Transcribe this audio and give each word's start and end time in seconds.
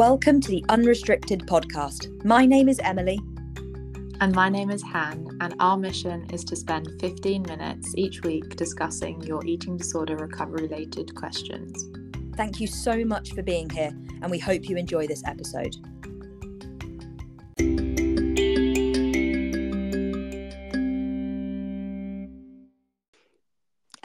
Welcome 0.00 0.40
to 0.40 0.48
the 0.48 0.64
Unrestricted 0.70 1.40
podcast. 1.40 2.24
My 2.24 2.46
name 2.46 2.70
is 2.70 2.78
Emily. 2.78 3.20
And 4.22 4.34
my 4.34 4.48
name 4.48 4.70
is 4.70 4.82
Han, 4.82 5.36
and 5.42 5.54
our 5.60 5.76
mission 5.76 6.24
is 6.32 6.42
to 6.44 6.56
spend 6.56 6.88
15 7.02 7.42
minutes 7.42 7.92
each 7.98 8.22
week 8.22 8.56
discussing 8.56 9.20
your 9.20 9.44
eating 9.44 9.76
disorder 9.76 10.16
recovery 10.16 10.68
related 10.68 11.14
questions. 11.14 11.90
Thank 12.34 12.60
you 12.60 12.66
so 12.66 13.04
much 13.04 13.34
for 13.34 13.42
being 13.42 13.68
here, 13.68 13.92
and 14.22 14.30
we 14.30 14.38
hope 14.38 14.70
you 14.70 14.78
enjoy 14.78 15.06
this 15.06 15.22
episode. 15.26 15.76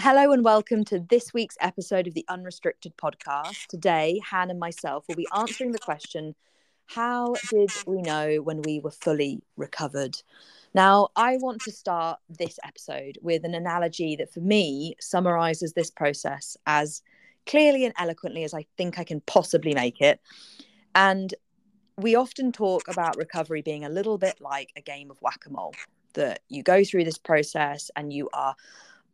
Hello 0.06 0.32
and 0.34 0.44
welcome 0.46 0.86
to 0.86 1.00
this 1.00 1.34
week's 1.34 1.58
episode 1.60 2.06
of 2.06 2.14
the 2.14 2.26
Unrestricted 2.30 2.96
podcast. 2.96 3.66
Today, 3.66 4.22
Han 4.30 4.52
and 4.52 4.60
myself 4.60 5.04
will 5.08 5.16
be 5.16 5.26
answering 5.36 5.72
the 5.72 5.80
question 5.80 6.36
How 6.86 7.34
did 7.50 7.72
we 7.88 8.04
know 8.04 8.36
when 8.44 8.62
we 8.62 8.80
were 8.80 8.92
fully 8.92 9.42
recovered? 9.58 10.16
Now, 10.76 11.08
I 11.16 11.38
want 11.38 11.62
to 11.62 11.72
start 11.72 12.20
this 12.30 12.60
episode 12.64 13.18
with 13.24 13.46
an 13.46 13.56
analogy 13.56 14.16
that 14.18 14.32
for 14.32 14.42
me 14.42 14.96
summarizes 15.00 15.74
this 15.74 15.90
process 15.90 16.56
as 16.68 17.02
clearly 17.48 17.84
and 17.84 17.96
eloquently 17.98 18.44
as 18.44 18.54
I 18.54 18.68
think 18.78 19.00
I 19.00 19.06
can 19.06 19.22
possibly 19.22 19.74
make 19.74 20.02
it. 20.02 20.22
And 20.94 21.34
we 21.98 22.14
often 22.14 22.52
talk 22.52 22.84
about 22.88 23.18
recovery 23.18 23.64
being 23.64 23.84
a 23.84 23.90
little 23.90 24.20
bit 24.20 24.40
like 24.40 24.70
a 24.76 24.82
game 24.82 25.10
of 25.10 25.18
whack 25.24 25.46
a 25.48 25.50
mole, 25.50 25.74
that 26.14 26.42
you 26.48 26.62
go 26.62 26.84
through 26.84 27.06
this 27.06 27.18
process 27.18 27.90
and 27.96 28.14
you 28.14 28.30
are 28.34 28.56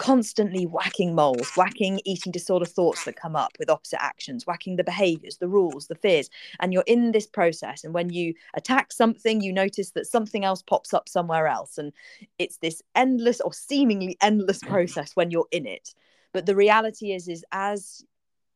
constantly 0.02 0.66
whacking 0.66 1.14
moles, 1.14 1.52
whacking 1.56 2.02
eating 2.06 2.32
disorder 2.32 2.66
thoughts 2.66 3.06
that 3.06 3.16
come 3.16 3.36
up 3.36 3.52
with 3.60 3.70
opposite 3.70 4.02
actions, 4.02 4.48
whacking 4.48 4.76
the 4.76 4.84
behaviors, 4.84 5.38
the 5.38 5.48
rules, 5.48 5.86
the 5.86 5.94
fears. 5.94 6.28
And 6.60 6.74
you're 6.74 6.84
in 6.88 7.12
this 7.12 7.28
process. 7.28 7.84
And 7.84 7.94
when 7.94 8.10
you 8.10 8.34
attack 8.56 8.92
something, 8.92 9.42
you 9.42 9.54
notice 9.54 9.92
that 9.92 10.08
something 10.08 10.44
else 10.44 10.64
pops 10.64 10.92
up 10.92 11.08
somewhere 11.08 11.46
else. 11.46 11.78
And 11.78 11.94
it's 12.40 12.58
this 12.58 12.82
endless 12.96 13.42
or 13.42 13.54
seemingly 13.54 14.18
endless 14.24 14.58
process 14.64 15.16
when 15.16 15.30
you're 15.30 15.46
in 15.52 15.68
it. 15.68 15.94
But 16.34 16.48
the 16.48 16.56
reality 16.56 17.12
is, 17.12 17.28
is 17.28 17.46
as 17.52 18.04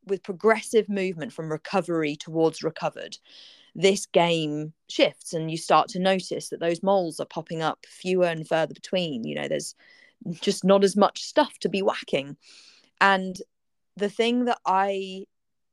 with 0.08 0.24
progressive 0.24 0.90
movement 0.90 1.32
from 1.32 1.52
recovery 1.52 2.16
towards 2.16 2.64
recovered, 2.64 3.20
this 3.76 4.08
game 4.08 4.74
shifts 4.90 5.34
and 5.34 5.52
you 5.52 5.58
start 5.58 5.90
to 5.90 6.00
notice 6.00 6.50
that 6.50 6.60
those 6.60 6.82
moles 6.82 7.20
are 7.20 7.26
popping 7.28 7.62
up 7.62 7.86
fewer 7.88 8.26
and 8.26 8.48
further 8.48 8.74
between. 8.74 9.24
You 9.26 9.36
know, 9.36 9.48
there's 9.48 9.76
just 10.42 10.64
not 10.64 10.84
as 10.84 10.96
much 10.96 11.24
stuff 11.24 11.58
to 11.60 11.70
be 11.70 11.82
whacking. 11.82 12.38
And 13.02 13.36
the 13.98 14.10
thing 14.10 14.46
that 14.46 14.60
I 14.66 15.26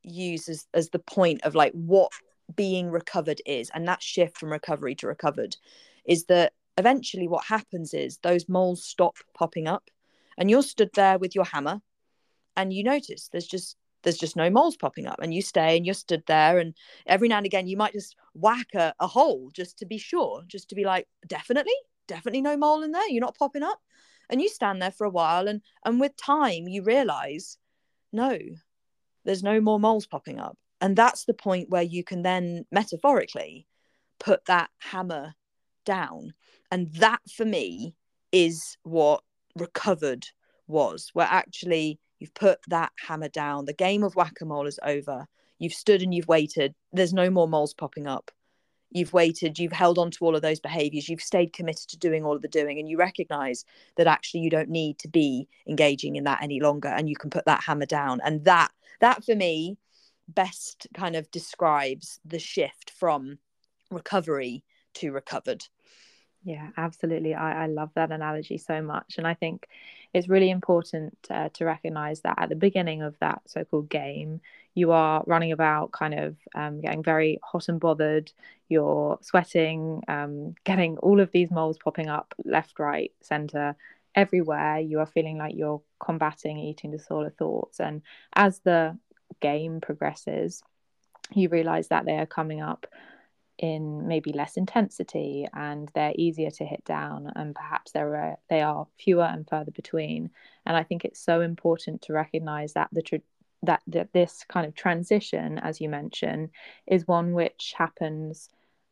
use 0.02 0.48
as, 0.48 0.66
as 0.74 0.90
the 0.90 0.98
point 0.98 1.42
of 1.42 1.54
like 1.54 1.72
what 1.72 2.12
being 2.54 2.90
recovered 2.90 3.40
is, 3.46 3.70
and 3.74 3.86
that 3.88 4.02
shift 4.02 4.38
from 4.38 4.50
recovery 4.50 4.94
to 4.96 5.06
recovered, 5.06 5.56
is 6.04 6.24
that 6.24 6.52
eventually 6.78 7.28
what 7.28 7.44
happens 7.44 7.94
is 7.94 8.18
those 8.18 8.48
moles 8.48 8.84
stop 8.84 9.16
popping 9.34 9.68
up 9.68 9.90
and 10.38 10.50
you're 10.50 10.62
stood 10.62 10.90
there 10.94 11.18
with 11.18 11.34
your 11.34 11.44
hammer 11.44 11.80
and 12.56 12.72
you 12.72 12.82
notice 12.82 13.28
there's 13.28 13.46
just 13.46 13.76
there's 14.02 14.18
just 14.18 14.36
no 14.36 14.50
moles 14.50 14.76
popping 14.76 15.06
up 15.06 15.20
and 15.20 15.32
you 15.32 15.42
stay 15.42 15.76
and 15.76 15.86
you're 15.86 15.94
stood 15.94 16.22
there 16.26 16.58
and 16.58 16.74
every 17.06 17.28
now 17.28 17.36
and 17.36 17.46
again 17.46 17.66
you 17.66 17.76
might 17.76 17.92
just 17.92 18.16
whack 18.34 18.66
a, 18.74 18.92
a 19.00 19.06
hole 19.06 19.50
just 19.52 19.78
to 19.78 19.86
be 19.86 19.98
sure 19.98 20.42
just 20.48 20.68
to 20.68 20.74
be 20.74 20.84
like 20.84 21.06
definitely 21.26 21.74
definitely 22.08 22.42
no 22.42 22.56
mole 22.56 22.82
in 22.82 22.90
there 22.90 23.08
you're 23.08 23.20
not 23.20 23.36
popping 23.36 23.62
up 23.62 23.80
and 24.32 24.42
you 24.42 24.48
stand 24.48 24.82
there 24.82 24.90
for 24.90 25.04
a 25.04 25.10
while 25.10 25.46
and 25.46 25.62
and 25.84 26.00
with 26.00 26.16
time 26.16 26.66
you 26.66 26.82
realize 26.82 27.58
no 28.12 28.36
there's 29.24 29.42
no 29.42 29.60
more 29.60 29.78
moles 29.78 30.06
popping 30.06 30.38
up. 30.38 30.56
And 30.80 30.96
that's 30.96 31.24
the 31.24 31.34
point 31.34 31.70
where 31.70 31.82
you 31.82 32.02
can 32.02 32.22
then 32.22 32.64
metaphorically 32.72 33.66
put 34.18 34.44
that 34.46 34.70
hammer 34.78 35.34
down. 35.84 36.34
And 36.70 36.92
that 36.94 37.20
for 37.34 37.44
me 37.44 37.94
is 38.32 38.76
what 38.82 39.22
recovered 39.56 40.26
was 40.66 41.10
where 41.12 41.28
actually 41.30 42.00
you've 42.18 42.34
put 42.34 42.58
that 42.68 42.90
hammer 43.06 43.28
down 43.28 43.66
the 43.66 43.72
game 43.74 44.02
of 44.02 44.16
whack-a-mole 44.16 44.66
is 44.66 44.80
over. 44.82 45.26
You've 45.58 45.74
stood 45.74 46.02
and 46.02 46.12
you've 46.12 46.28
waited. 46.28 46.74
There's 46.92 47.12
no 47.12 47.30
more 47.30 47.46
moles 47.46 47.74
popping 47.74 48.06
up 48.06 48.30
you've 48.94 49.12
waited 49.12 49.58
you've 49.58 49.72
held 49.72 49.98
on 49.98 50.10
to 50.10 50.24
all 50.24 50.36
of 50.36 50.42
those 50.42 50.60
behaviors 50.60 51.08
you've 51.08 51.22
stayed 51.22 51.52
committed 51.52 51.88
to 51.88 51.96
doing 51.96 52.24
all 52.24 52.36
of 52.36 52.42
the 52.42 52.48
doing 52.48 52.78
and 52.78 52.88
you 52.88 52.96
recognize 52.96 53.64
that 53.96 54.06
actually 54.06 54.40
you 54.40 54.50
don't 54.50 54.68
need 54.68 54.98
to 54.98 55.08
be 55.08 55.48
engaging 55.66 56.16
in 56.16 56.24
that 56.24 56.42
any 56.42 56.60
longer 56.60 56.88
and 56.88 57.08
you 57.08 57.16
can 57.16 57.30
put 57.30 57.44
that 57.46 57.62
hammer 57.62 57.86
down. 57.86 58.20
And 58.24 58.44
that 58.44 58.70
that 59.00 59.24
for 59.24 59.34
me 59.34 59.76
best 60.28 60.86
kind 60.94 61.16
of 61.16 61.30
describes 61.30 62.20
the 62.24 62.38
shift 62.38 62.90
from 62.90 63.38
recovery 63.90 64.64
to 64.94 65.12
recovered 65.12 65.64
yeah 66.44 66.68
absolutely 66.76 67.34
I, 67.34 67.64
I 67.64 67.66
love 67.66 67.90
that 67.94 68.10
analogy 68.10 68.58
so 68.58 68.82
much 68.82 69.14
and 69.18 69.26
i 69.26 69.34
think 69.34 69.68
it's 70.12 70.28
really 70.28 70.50
important 70.50 71.16
uh, 71.30 71.48
to 71.54 71.64
recognize 71.64 72.20
that 72.20 72.38
at 72.38 72.48
the 72.48 72.56
beginning 72.56 73.02
of 73.02 73.18
that 73.20 73.42
so-called 73.46 73.88
game 73.88 74.40
you 74.74 74.92
are 74.92 75.22
running 75.26 75.52
about 75.52 75.92
kind 75.92 76.14
of 76.14 76.36
um, 76.54 76.80
getting 76.80 77.02
very 77.02 77.38
hot 77.42 77.68
and 77.68 77.80
bothered 77.80 78.32
you're 78.68 79.18
sweating 79.22 80.02
um, 80.08 80.54
getting 80.64 80.98
all 80.98 81.20
of 81.20 81.30
these 81.32 81.50
moles 81.50 81.78
popping 81.78 82.08
up 82.08 82.34
left 82.44 82.78
right 82.78 83.12
center 83.20 83.76
everywhere 84.14 84.78
you 84.78 84.98
are 84.98 85.06
feeling 85.06 85.38
like 85.38 85.54
you're 85.54 85.82
combating 86.00 86.58
eating 86.58 86.90
disorder 86.90 87.30
thoughts 87.38 87.80
and 87.80 88.02
as 88.34 88.58
the 88.60 88.96
game 89.40 89.80
progresses 89.80 90.62
you 91.34 91.48
realize 91.48 91.88
that 91.88 92.04
they 92.04 92.18
are 92.18 92.26
coming 92.26 92.60
up 92.60 92.86
in 93.62 94.08
maybe 94.08 94.32
less 94.32 94.56
intensity 94.56 95.46
and 95.54 95.88
they're 95.94 96.12
easier 96.16 96.50
to 96.50 96.64
hit 96.64 96.84
down 96.84 97.32
and 97.36 97.54
perhaps 97.54 97.92
there 97.92 98.16
are 98.16 98.36
they 98.50 98.60
are 98.60 98.88
fewer 98.98 99.24
and 99.24 99.48
further 99.48 99.70
between. 99.70 100.30
And 100.66 100.76
i 100.76 100.82
think 100.82 101.04
it's 101.04 101.24
so 101.24 101.40
important 101.40 102.02
to 102.02 102.12
recognize 102.12 102.74
that 102.74 102.88
the 102.92 103.22
that, 103.64 103.80
that 103.86 104.12
this 104.12 104.44
kind 104.48 104.66
of 104.66 104.74
transition 104.74 105.58
as 105.58 105.80
you 105.80 105.88
mentioned 105.88 106.50
is 106.88 107.06
one 107.06 107.32
which 107.32 107.74
happens 107.78 108.48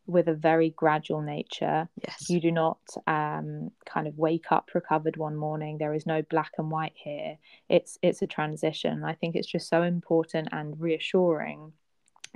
with 0.06 0.28
a 0.28 0.34
very 0.34 0.70
gradual 0.70 1.22
nature. 1.22 1.88
Yes. 2.04 2.28
You 2.28 2.41
do 2.41 2.50
not 2.50 2.81
um, 3.06 3.70
kind 3.87 4.06
of 4.06 4.19
wake 4.19 4.47
up 4.50 4.70
recovered 4.75 5.16
one 5.16 5.37
morning. 5.37 5.78
There 5.78 5.94
is 5.94 6.06
no 6.06 6.22
black 6.22 6.52
and 6.58 6.70
white 6.70 6.94
here. 6.94 7.38
It's 7.69 7.98
it's 8.02 8.22
a 8.22 8.26
transition. 8.26 9.04
I 9.04 9.14
think 9.14 9.37
it's 9.37 9.48
just 9.48 9.69
so 9.69 9.82
important 9.82 10.48
and 10.52 10.78
reassuring 10.81 11.72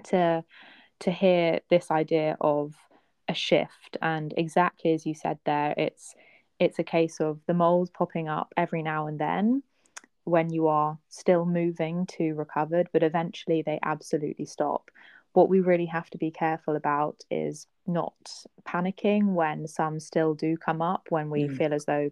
to 0.04 0.44
to 1.04 1.10
hear 1.10 1.60
this 1.70 1.90
idea 1.90 2.36
of 2.40 2.74
a 3.28 3.34
shift 3.34 3.96
and 4.02 4.34
exactly 4.36 4.92
as 4.92 5.06
you 5.06 5.14
said 5.14 5.38
there 5.44 5.74
it's 5.76 6.14
it's 6.58 6.78
a 6.78 6.84
case 6.84 7.20
of 7.20 7.38
the 7.46 7.54
moles 7.54 7.90
popping 7.90 8.28
up 8.28 8.52
every 8.56 8.82
now 8.82 9.06
and 9.06 9.18
then 9.18 9.62
when 10.24 10.50
you 10.50 10.66
are 10.68 10.98
still 11.08 11.44
moving 11.44 12.06
to 12.06 12.32
recovered 12.34 12.88
but 12.92 13.02
eventually 13.02 13.62
they 13.62 13.78
absolutely 13.82 14.44
stop 14.44 14.90
what 15.32 15.48
we 15.48 15.60
really 15.60 15.86
have 15.86 16.08
to 16.08 16.18
be 16.18 16.30
careful 16.30 16.76
about 16.76 17.20
is 17.30 17.66
not 17.86 18.14
panicking 18.66 19.34
when 19.34 19.66
some 19.66 20.00
still 20.00 20.34
do 20.34 20.56
come 20.56 20.80
up 20.80 21.06
when 21.10 21.28
we 21.28 21.44
mm. 21.44 21.56
feel 21.56 21.74
as 21.74 21.84
though 21.84 22.10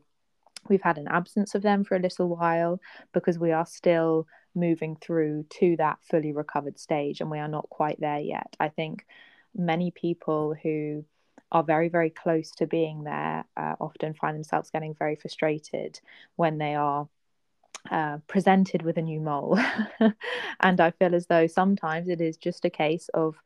we've 0.69 0.82
had 0.82 0.98
an 0.98 1.08
absence 1.08 1.54
of 1.54 1.62
them 1.62 1.84
for 1.84 1.97
a 1.97 2.00
little 2.00 2.28
while 2.28 2.81
because 3.12 3.38
we 3.38 3.52
are 3.52 3.66
still 3.66 4.26
moving 4.54 4.96
through 4.96 5.44
to 5.50 5.76
that 5.76 5.98
fully 6.02 6.32
recovered 6.32 6.78
stage 6.78 7.20
and 7.20 7.30
we 7.30 7.38
are 7.38 7.48
not 7.48 7.68
quite 7.70 8.00
there 8.00 8.20
yet. 8.20 8.54
I 8.60 8.68
think 8.68 9.06
many 9.54 9.90
people 9.90 10.54
who 10.62 11.04
are 11.50 11.62
very, 11.62 11.88
very 11.88 12.10
close 12.10 12.50
to 12.52 12.66
being 12.66 13.04
there 13.04 13.44
uh, 13.56 13.74
often 13.80 14.14
find 14.14 14.34
themselves 14.34 14.70
getting 14.70 14.94
very 14.94 15.16
frustrated 15.16 16.00
when 16.36 16.58
they 16.58 16.74
are 16.74 17.08
uh, 17.90 18.18
presented 18.26 18.82
with 18.82 18.96
a 18.96 19.02
new 19.02 19.20
mole. 19.20 19.58
and 20.60 20.81
I 20.81 20.90
feel 20.93 21.14
as 21.14 21.26
though 21.26 21.46
sometimes 21.46 22.08
it 22.08 22.20
is 22.20 22.37
just 22.37 22.64
a 22.64 22.70
case 22.70 23.08
of 23.12 23.37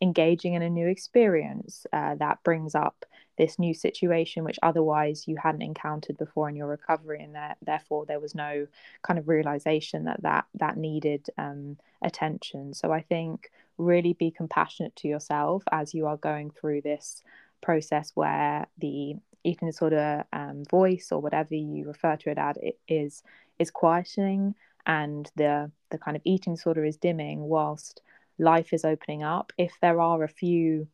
engaging 0.00 0.54
in 0.54 0.62
a 0.62 0.70
new 0.70 0.88
experience 0.88 1.86
uh, 1.92 2.16
that 2.16 2.42
brings 2.42 2.74
up 2.74 3.06
this 3.36 3.58
new 3.58 3.74
situation 3.74 4.44
which 4.44 4.58
otherwise 4.62 5.26
you 5.26 5.36
hadn't 5.36 5.62
encountered 5.62 6.16
before 6.18 6.48
in 6.48 6.56
your 6.56 6.66
recovery 6.66 7.22
and 7.22 7.36
therefore 7.62 8.06
there 8.06 8.20
was 8.20 8.34
no 8.34 8.66
kind 9.02 9.18
of 9.18 9.28
realization 9.28 10.04
that 10.04 10.22
that 10.22 10.44
that 10.54 10.76
needed 10.76 11.28
um, 11.38 11.76
attention. 12.02 12.74
So 12.74 12.92
i 12.92 13.00
think 13.00 13.50
really 13.78 14.12
be 14.12 14.30
compassionate 14.30 14.94
to 14.96 15.08
yourself 15.08 15.62
as 15.72 15.94
you 15.94 16.06
are 16.06 16.16
going 16.16 16.50
through 16.50 16.80
this 16.80 17.22
process 17.60 18.12
where 18.14 18.66
the 18.78 19.16
eating 19.42 19.68
disorder 19.68 20.24
um, 20.32 20.64
voice 20.70 21.10
or 21.10 21.20
whatever 21.20 21.54
you 21.54 21.86
refer 21.86 22.16
to 22.16 22.30
it 22.30 22.38
as 22.38 22.56
it 22.62 22.78
is 22.88 23.22
is 23.58 23.70
quietening 23.70 24.54
and 24.86 25.30
the 25.36 25.70
the 25.90 25.98
kind 25.98 26.16
of 26.16 26.22
eating 26.24 26.54
disorder 26.54 26.84
is 26.84 26.96
dimming 26.96 27.40
whilst 27.40 28.00
life 28.38 28.72
is 28.72 28.84
opening 28.84 29.22
up. 29.22 29.52
If 29.56 29.72
there 29.80 30.00
are 30.00 30.22
a 30.22 30.28
few 30.28 30.88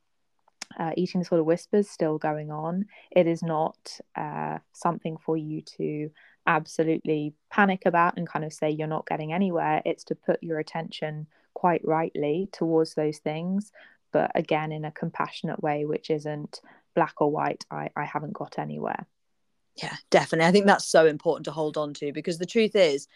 uh, 0.78 0.92
eating 0.96 1.20
disorder 1.20 1.44
whispers 1.44 1.88
still 1.88 2.18
going 2.18 2.50
on, 2.50 2.86
it 3.10 3.26
is 3.26 3.42
not 3.42 3.98
uh, 4.16 4.58
something 4.72 5.16
for 5.16 5.36
you 5.36 5.62
to 5.62 6.10
absolutely 6.46 7.34
panic 7.50 7.82
about 7.86 8.16
and 8.16 8.28
kind 8.28 8.44
of 8.44 8.52
say 8.52 8.70
you're 8.70 8.86
not 8.86 9.06
getting 9.06 9.32
anywhere. 9.32 9.82
It's 9.84 10.04
to 10.04 10.14
put 10.14 10.42
your 10.42 10.58
attention 10.58 11.26
quite 11.54 11.82
rightly 11.84 12.48
towards 12.52 12.94
those 12.94 13.18
things, 13.18 13.72
but 14.12 14.30
again 14.34 14.72
in 14.72 14.84
a 14.84 14.90
compassionate 14.90 15.62
way 15.62 15.84
which 15.84 16.10
isn't 16.10 16.60
black 16.94 17.14
or 17.18 17.30
white 17.30 17.64
i, 17.70 17.88
I 17.96 18.04
haven't 18.04 18.32
got 18.32 18.58
anywhere. 18.58 19.06
Yeah 19.76 19.96
definitely. 20.10 20.48
I 20.48 20.52
think 20.52 20.66
that's 20.66 20.86
so 20.86 21.06
important 21.06 21.44
to 21.44 21.52
hold 21.52 21.76
on 21.76 21.94
to 21.94 22.12
because 22.12 22.38
the 22.38 22.46
truth 22.46 22.74
is 22.74 23.08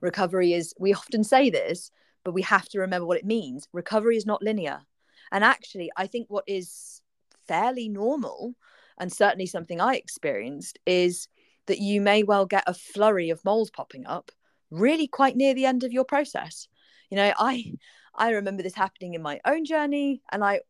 recovery 0.00 0.52
is 0.52 0.74
we 0.78 0.92
often 0.92 1.24
say 1.24 1.50
this 1.50 1.90
but 2.24 2.34
we 2.34 2.42
have 2.42 2.68
to 2.68 2.80
remember 2.80 3.06
what 3.06 3.18
it 3.18 3.24
means. 3.24 3.68
Recovery 3.72 4.16
is 4.16 4.26
not 4.26 4.42
linear. 4.42 4.80
And 5.30 5.44
actually 5.44 5.90
i 5.96 6.06
think 6.06 6.26
what 6.28 6.44
is 6.46 7.01
fairly 7.52 7.88
normal 7.88 8.54
and 8.98 9.12
certainly 9.12 9.46
something 9.46 9.80
i 9.80 9.94
experienced 9.94 10.78
is 10.86 11.28
that 11.66 11.78
you 11.78 12.00
may 12.00 12.22
well 12.22 12.46
get 12.46 12.64
a 12.66 12.74
flurry 12.74 13.28
of 13.30 13.44
moles 13.44 13.70
popping 13.70 14.06
up 14.06 14.32
really 14.70 15.06
quite 15.06 15.36
near 15.36 15.52
the 15.54 15.66
end 15.66 15.84
of 15.84 15.92
your 15.92 16.04
process. 16.04 16.66
You 17.10 17.16
know 17.16 17.32
i 17.36 17.74
i 18.14 18.30
remember 18.30 18.62
this 18.62 18.74
happening 18.74 19.12
in 19.14 19.22
my 19.22 19.38
own 19.44 19.66
journey 19.66 20.22
and 20.32 20.42
i 20.42 20.60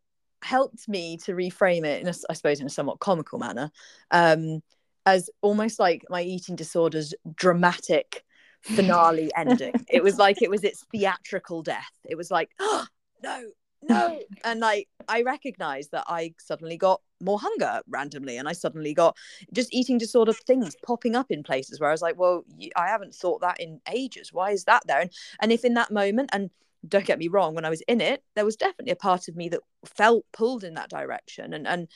helped 0.42 0.88
me 0.88 1.16
to 1.18 1.34
reframe 1.34 1.84
it 1.84 2.02
in 2.02 2.08
a, 2.08 2.14
I 2.28 2.32
suppose 2.32 2.58
in 2.58 2.66
a 2.66 2.70
somewhat 2.70 2.98
comical 2.98 3.38
manner 3.38 3.70
um 4.10 4.60
as 5.06 5.30
almost 5.40 5.78
like 5.78 6.04
my 6.10 6.22
eating 6.22 6.56
disorders 6.56 7.14
dramatic 7.36 8.24
finale 8.62 9.30
ending. 9.36 9.74
It 9.88 10.02
was 10.02 10.18
like 10.18 10.42
it 10.42 10.50
was 10.50 10.64
its 10.64 10.84
theatrical 10.92 11.62
death. 11.62 11.92
It 12.04 12.16
was 12.16 12.30
like 12.30 12.50
oh, 12.60 12.86
no 13.22 13.50
no 13.88 14.18
and 14.44 14.60
like 14.60 14.88
i 15.08 15.22
recognized 15.22 15.92
that 15.92 16.04
i 16.08 16.32
suddenly 16.38 16.76
got 16.76 17.00
more 17.20 17.38
hunger 17.38 17.80
randomly 17.88 18.36
and 18.36 18.48
i 18.48 18.52
suddenly 18.52 18.92
got 18.92 19.16
just 19.52 19.72
eating 19.72 19.96
disorder 19.96 20.32
things 20.32 20.74
popping 20.84 21.14
up 21.14 21.30
in 21.30 21.42
places 21.44 21.78
where 21.78 21.88
i 21.88 21.92
was 21.92 22.02
like 22.02 22.18
well 22.18 22.42
i 22.74 22.88
haven't 22.88 23.14
thought 23.14 23.40
that 23.40 23.60
in 23.60 23.80
ages. 23.92 24.32
Why 24.32 24.50
is 24.50 24.64
that 24.64 24.82
there? 24.86 25.00
And 25.00 25.10
and 25.40 25.52
if 25.52 25.64
in 25.64 25.74
that 25.74 25.90
moment 25.90 26.30
and 26.32 26.50
don't 26.88 27.04
get 27.04 27.18
me 27.18 27.28
wrong 27.28 27.54
when 27.54 27.64
i 27.64 27.70
was 27.70 27.82
in 27.82 28.00
it 28.00 28.24
there 28.34 28.44
was 28.44 28.56
definitely 28.56 28.90
a 28.90 28.96
part 28.96 29.28
of 29.28 29.36
me 29.36 29.48
that 29.48 29.60
felt 29.84 30.24
pulled 30.32 30.64
in 30.64 30.74
that 30.74 30.90
direction 30.90 31.52
and 31.52 31.66
and 31.68 31.88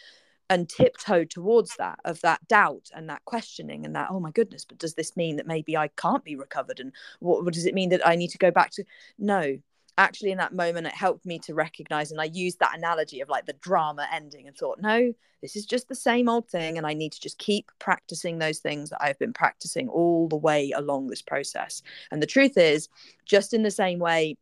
and 0.48 0.68
tiptoed 0.68 1.28
towards 1.28 1.74
that 1.76 1.98
of 2.04 2.20
that 2.20 2.46
doubt 2.46 2.88
and 2.94 3.08
that 3.08 3.24
questioning 3.24 3.84
and 3.84 3.96
that 3.96 4.08
oh 4.10 4.20
my 4.20 4.30
goodness 4.30 4.64
but 4.64 4.78
does 4.78 4.94
this 4.94 5.16
mean 5.16 5.36
that 5.36 5.46
maybe 5.46 5.76
i 5.76 5.88
can't 5.96 6.22
be 6.22 6.36
recovered 6.36 6.78
and 6.78 6.92
what, 7.18 7.44
what 7.44 7.54
does 7.54 7.66
it 7.66 7.74
mean 7.74 7.88
that 7.88 8.06
i 8.06 8.14
need 8.14 8.30
to 8.30 8.38
go 8.38 8.50
back 8.50 8.70
to? 8.70 8.84
No 9.18 9.58
actually 9.98 10.31
in 10.31 10.38
that 10.38 10.54
moment 10.54 10.87
it 10.87 10.93
helped 10.93 11.25
me 11.25 11.38
to 11.38 11.54
recognize 11.54 12.10
and 12.10 12.20
i 12.20 12.25
used 12.25 12.58
that 12.58 12.76
analogy 12.76 13.20
of 13.20 13.28
like 13.28 13.46
the 13.46 13.52
drama 13.54 14.06
ending 14.12 14.46
and 14.46 14.56
thought 14.56 14.81
no 14.81 15.12
this 15.43 15.56
is 15.56 15.66
just 15.66 15.88
the 15.88 15.94
same 15.94 16.28
old 16.28 16.48
thing 16.48 16.76
and 16.76 16.87
i 16.87 16.94
need 16.94 17.12
to 17.12 17.20
just 17.20 17.38
keep 17.38 17.70
practicing 17.78 18.38
those 18.38 18.58
things 18.58 18.90
that 18.90 19.02
i've 19.02 19.19
been 19.19 19.32
practicing 19.32 19.88
all 19.88 20.28
the 20.28 20.37
way 20.37 20.72
along 20.72 21.08
this 21.08 21.22
process. 21.22 21.82
And 22.10 22.22
the 22.22 22.26
truth 22.26 22.56
is 22.56 22.88
just 23.25 23.52
in 23.52 23.62
the 23.62 23.70
same 23.70 23.98
way 23.98 24.37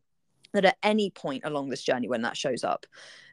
that 0.55 0.65
at 0.65 0.77
any 0.83 1.09
point 1.09 1.43
along 1.45 1.69
this 1.69 1.83
journey 1.83 2.07
when 2.07 2.21
that 2.21 2.37
shows 2.37 2.63
up 2.63 2.85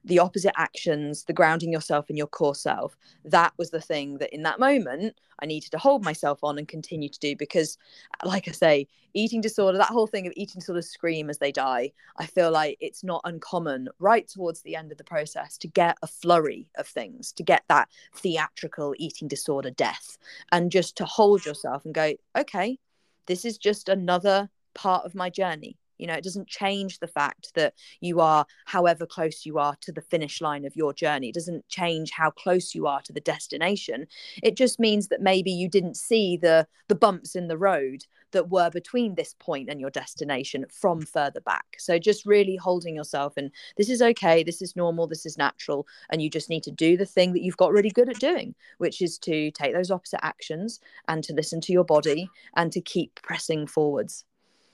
the 0.05 0.19
opposite 0.19 0.53
actions 0.57 1.25
the 1.25 1.33
grounding 1.33 1.73
yourself 1.73 2.11
in 2.11 2.17
your 2.17 2.27
core 2.27 2.55
self 2.55 2.97
that 3.25 3.53
was 3.57 3.71
the 3.71 3.81
thing 3.81 4.19
that 4.19 4.33
in 4.35 4.43
that 4.43 4.61
moment 4.61 5.19
i 5.41 5.47
needed 5.47 5.71
to 5.71 5.79
hold 5.79 6.05
myself 6.05 6.39
on 6.43 6.59
and 6.59 6.69
continue 6.69 7.09
to 7.09 7.19
do 7.21 7.35
because 7.37 7.79
like 8.25 8.49
i 8.49 8.53
say 8.53 8.87
eating 9.15 9.41
disorder 9.41 9.79
that 9.79 9.89
whole 9.89 10.07
thing 10.07 10.27
of 10.27 10.33
eating 10.37 10.61
disorder 10.61 10.83
scream 10.83 11.29
as 11.29 11.39
they 11.39 11.53
die. 11.53 11.93
I 12.17 12.27
feel 12.27 12.51
like 12.51 12.77
it's 12.81 13.05
not 13.05 13.21
uncommon 13.25 13.89
right 13.99 14.27
towards 14.27 14.63
the 14.63 14.77
end 14.77 14.93
of 14.93 14.99
the 14.99 15.05
process 15.05 15.59
to 15.59 15.69
get 15.69 15.99
a 16.03 16.07
flurry 16.07 16.69
of 16.77 16.87
things 16.87 17.33
to 17.33 17.43
get 17.43 17.65
that 17.69 17.89
theatrical 18.15 18.95
eating 18.99 19.29
disorder 19.29 19.71
death 19.71 20.19
and 20.51 20.71
just 20.71 20.97
to 20.97 21.05
hold 21.05 21.45
yourself 21.45 21.85
and 21.85 21.95
go 21.95 22.15
okay 22.37 22.79
this 23.27 23.45
is 23.45 23.59
just 23.59 23.89
another 23.89 24.49
part 24.75 25.05
of 25.05 25.15
my 25.15 25.31
journey 25.31 25.77
you 26.03 26.09
know, 26.09 26.15
it 26.15 26.25
doesn't 26.25 26.49
change 26.49 26.99
the 26.99 27.07
fact 27.07 27.55
that 27.55 27.75
you 28.01 28.19
are, 28.19 28.45
however 28.67 29.07
close 29.07 29.47
you 29.47 29.59
are 29.59 29.77
to 29.83 29.93
the 29.93 30.01
finish 30.01 30.41
line 30.41 30.65
of 30.65 30.75
your 30.75 30.93
journey. 30.93 31.29
It 31.29 31.35
doesn't 31.35 31.69
change 31.69 32.11
how 32.11 32.33
close 32.33 32.75
you 32.75 32.89
are 32.89 33.01
to 33.03 33.13
the 33.13 33.21
destination. 33.21 34.09
It 34.43 34.57
just 34.57 34.81
means 34.81 35.07
that 35.09 35.23
maybe 35.23 35.53
you 35.53 35.69
didn't 35.69 35.97
see 35.97 36.37
the 36.37 36.67
the 36.89 36.97
bumps 36.97 37.37
in 37.37 37.47
the 37.47 37.57
road 37.57 38.05
that 38.33 38.51
were 38.51 38.69
between 38.69 39.15
this 39.15 39.37
point 39.39 39.69
and 39.69 39.81
your 39.81 39.91
destination 39.91 40.67
from 40.71 41.03
further 41.03 41.41
back. 41.41 41.77
So 41.79 41.99
just 41.99 42.27
really 42.27 42.57
holding 42.57 42.97
yourself 42.97 43.35
and 43.37 43.53
this 43.77 43.89
is 43.89 44.03
okay, 44.03 44.43
this 44.43 44.61
is 44.61 44.75
normal, 44.75 45.07
this 45.07 45.25
is 45.25 45.39
natural, 45.39 45.87
and 46.11 46.21
you 46.21 46.29
just 46.29 46.51
need 46.51 46.65
to 46.65 46.71
do 46.73 46.97
the 46.97 47.07
thing 47.07 47.33
that 47.35 47.43
you've 47.43 47.57
got 47.57 47.73
really 47.73 47.91
good 47.91 48.09
at 48.09 48.19
doing, 48.19 48.55
which 48.79 49.01
is 49.01 49.19
to 49.19 49.53
take 49.53 49.73
those 49.73 49.91
opposite 49.91 50.25
actions 50.25 50.81
and 51.07 51.23
to 51.25 51.33
listen 51.33 51.61
to 51.61 51.73
your 51.73 51.85
body 51.85 52.29
and 52.57 52.73
to 52.73 52.81
keep 52.81 53.21
pressing 53.23 53.67
forwards. 53.67 54.25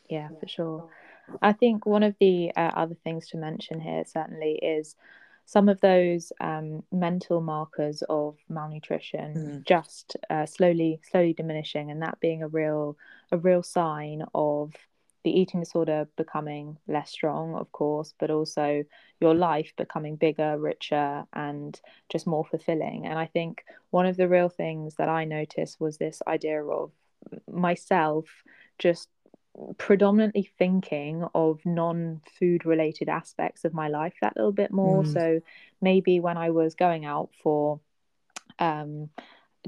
Yeah, 0.09 0.29
for 0.41 0.49
sure. 0.49 0.89
I 1.43 1.53
think 1.53 1.87
one 1.87 2.03
of 2.03 2.15
the 2.21 2.53
uh, 2.57 2.71
other 2.75 2.97
things 3.05 3.29
to 3.29 3.37
mention 3.37 3.81
here 3.81 4.05
certainly 4.07 4.55
is 4.55 4.97
some 5.49 5.71
of 5.71 5.81
those 5.81 6.31
um, 6.43 6.83
mental 6.93 7.41
markers 7.41 8.03
of 8.11 8.37
malnutrition 8.51 9.35
mm. 9.35 9.67
just 9.67 10.15
uh, 10.29 10.45
slowly 10.45 11.01
slowly 11.11 11.33
diminishing 11.33 11.91
and 11.91 12.03
that 12.03 12.21
being 12.21 12.43
a 12.43 12.49
real 12.49 12.99
a 13.33 13.39
real 13.39 13.63
sign 13.63 14.23
of 14.35 14.75
the 15.25 15.31
eating 15.31 15.61
disorder 15.61 16.07
becoming 16.17 16.77
less 16.87 17.11
strong 17.11 17.55
of 17.55 17.73
course 17.73 18.13
but 18.19 18.31
also 18.31 18.85
your 19.21 19.35
life 19.35 19.73
becoming 19.79 20.17
bigger 20.17 20.59
richer 20.59 21.25
and 21.33 21.81
just 22.11 22.27
more 22.27 22.45
fulfilling 22.45 23.07
and 23.07 23.19
i 23.19 23.25
think 23.27 23.65
one 23.89 24.05
of 24.05 24.19
the 24.19 24.29
real 24.29 24.51
things 24.51 24.97
that 24.97 25.09
i 25.09 25.25
noticed 25.25 25.81
was 25.81 25.97
this 25.97 26.21
idea 26.27 26.63
of 26.63 26.91
myself 27.51 28.27
just 28.79 29.09
predominantly 29.77 30.51
thinking 30.59 31.25
of 31.35 31.65
non 31.65 32.21
food 32.39 32.65
related 32.65 33.09
aspects 33.09 33.65
of 33.65 33.75
my 33.75 33.89
life 33.89 34.15
that 34.21 34.37
little 34.37 34.53
bit 34.53 34.71
more. 34.71 35.03
Mm. 35.03 35.13
So 35.13 35.41
maybe 35.81 36.21
when 36.21 36.37
I 36.37 36.51
was 36.51 36.75
going 36.75 37.05
out 37.05 37.31
for 37.43 37.81
um, 38.59 39.11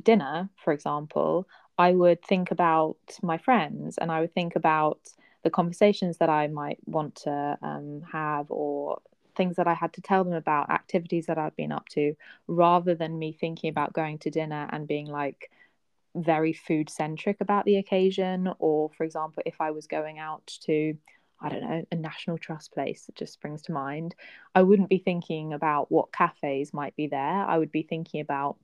dinner, 0.02 0.48
for 0.62 0.72
example, 0.72 1.46
I 1.78 1.92
would 1.92 2.22
think 2.22 2.50
about 2.50 2.98
my 3.22 3.38
friends 3.38 3.98
and 3.98 4.12
I 4.12 4.20
would 4.20 4.34
think 4.34 4.56
about 4.56 5.00
the 5.42 5.50
conversations 5.50 6.18
that 6.18 6.28
I 6.28 6.46
might 6.48 6.78
want 6.86 7.14
to 7.22 7.58
um, 7.62 8.02
have 8.12 8.50
or 8.50 9.00
things 9.36 9.56
that 9.56 9.66
I 9.66 9.74
had 9.74 9.94
to 9.94 10.02
tell 10.02 10.22
them 10.22 10.34
about, 10.34 10.70
activities 10.70 11.26
that 11.26 11.38
I'd 11.38 11.56
been 11.56 11.72
up 11.72 11.88
to, 11.90 12.14
rather 12.46 12.94
than 12.94 13.18
me 13.18 13.32
thinking 13.32 13.70
about 13.70 13.94
going 13.94 14.18
to 14.18 14.30
dinner 14.30 14.68
and 14.70 14.86
being 14.86 15.06
like, 15.06 15.50
very 16.14 16.52
food 16.52 16.90
centric 16.90 17.40
about 17.40 17.64
the 17.64 17.76
occasion 17.76 18.52
or 18.58 18.90
for 18.96 19.04
example 19.04 19.42
if 19.46 19.60
i 19.60 19.70
was 19.70 19.86
going 19.86 20.18
out 20.18 20.44
to 20.46 20.96
i 21.40 21.48
don't 21.48 21.62
know 21.62 21.84
a 21.92 21.96
national 21.96 22.36
trust 22.36 22.72
place 22.72 23.06
that 23.06 23.14
just 23.14 23.32
springs 23.32 23.62
to 23.62 23.72
mind 23.72 24.14
i 24.54 24.62
wouldn't 24.62 24.88
be 24.88 24.98
thinking 24.98 25.52
about 25.52 25.90
what 25.90 26.12
cafes 26.12 26.72
might 26.74 26.96
be 26.96 27.06
there. 27.06 27.20
I 27.20 27.58
would 27.58 27.72
be 27.72 27.82
thinking 27.82 28.20
about 28.20 28.56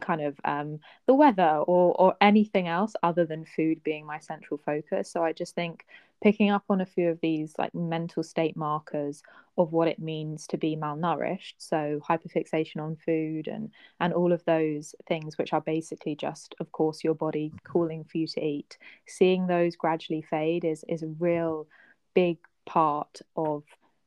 kind 0.00 0.20
of 0.20 0.36
um, 0.44 0.80
the 1.06 1.14
weather 1.14 1.62
or 1.66 1.94
or 2.00 2.16
anything 2.20 2.68
else 2.68 2.94
other 3.02 3.24
than 3.24 3.44
food 3.44 3.82
being 3.84 4.04
my 4.04 4.18
central 4.18 4.58
focus. 4.58 5.10
So 5.10 5.22
i 5.22 5.32
just 5.32 5.54
think 5.54 5.86
picking 6.22 6.50
up 6.50 6.64
on 6.70 6.80
a 6.80 6.86
few 6.86 7.08
of 7.08 7.20
these 7.20 7.54
like 7.58 7.74
mental 7.74 8.22
state 8.22 8.56
markers 8.56 9.22
of 9.58 9.72
what 9.72 9.88
it 9.88 9.98
means 9.98 10.46
to 10.46 10.56
be 10.56 10.76
malnourished 10.76 11.54
so 11.58 12.00
hyperfixation 12.08 12.80
on 12.80 12.96
food 12.96 13.46
and 13.46 13.70
and 14.00 14.12
all 14.12 14.32
of 14.32 14.44
those 14.44 14.94
things 15.06 15.36
which 15.38 15.52
are 15.52 15.60
basically 15.60 16.16
just 16.16 16.54
of 16.60 16.70
course 16.72 17.04
your 17.04 17.14
body 17.14 17.52
calling 17.64 18.04
for 18.04 18.18
you 18.18 18.26
to 18.26 18.44
eat. 18.44 18.78
Seeing 19.06 19.46
those 19.46 19.76
gradually 19.76 20.22
fade 20.22 20.64
is 20.64 20.84
is 20.88 21.02
a 21.02 21.14
real 21.18 21.66
big 22.14 22.38
part 22.66 23.20
of 23.36 23.64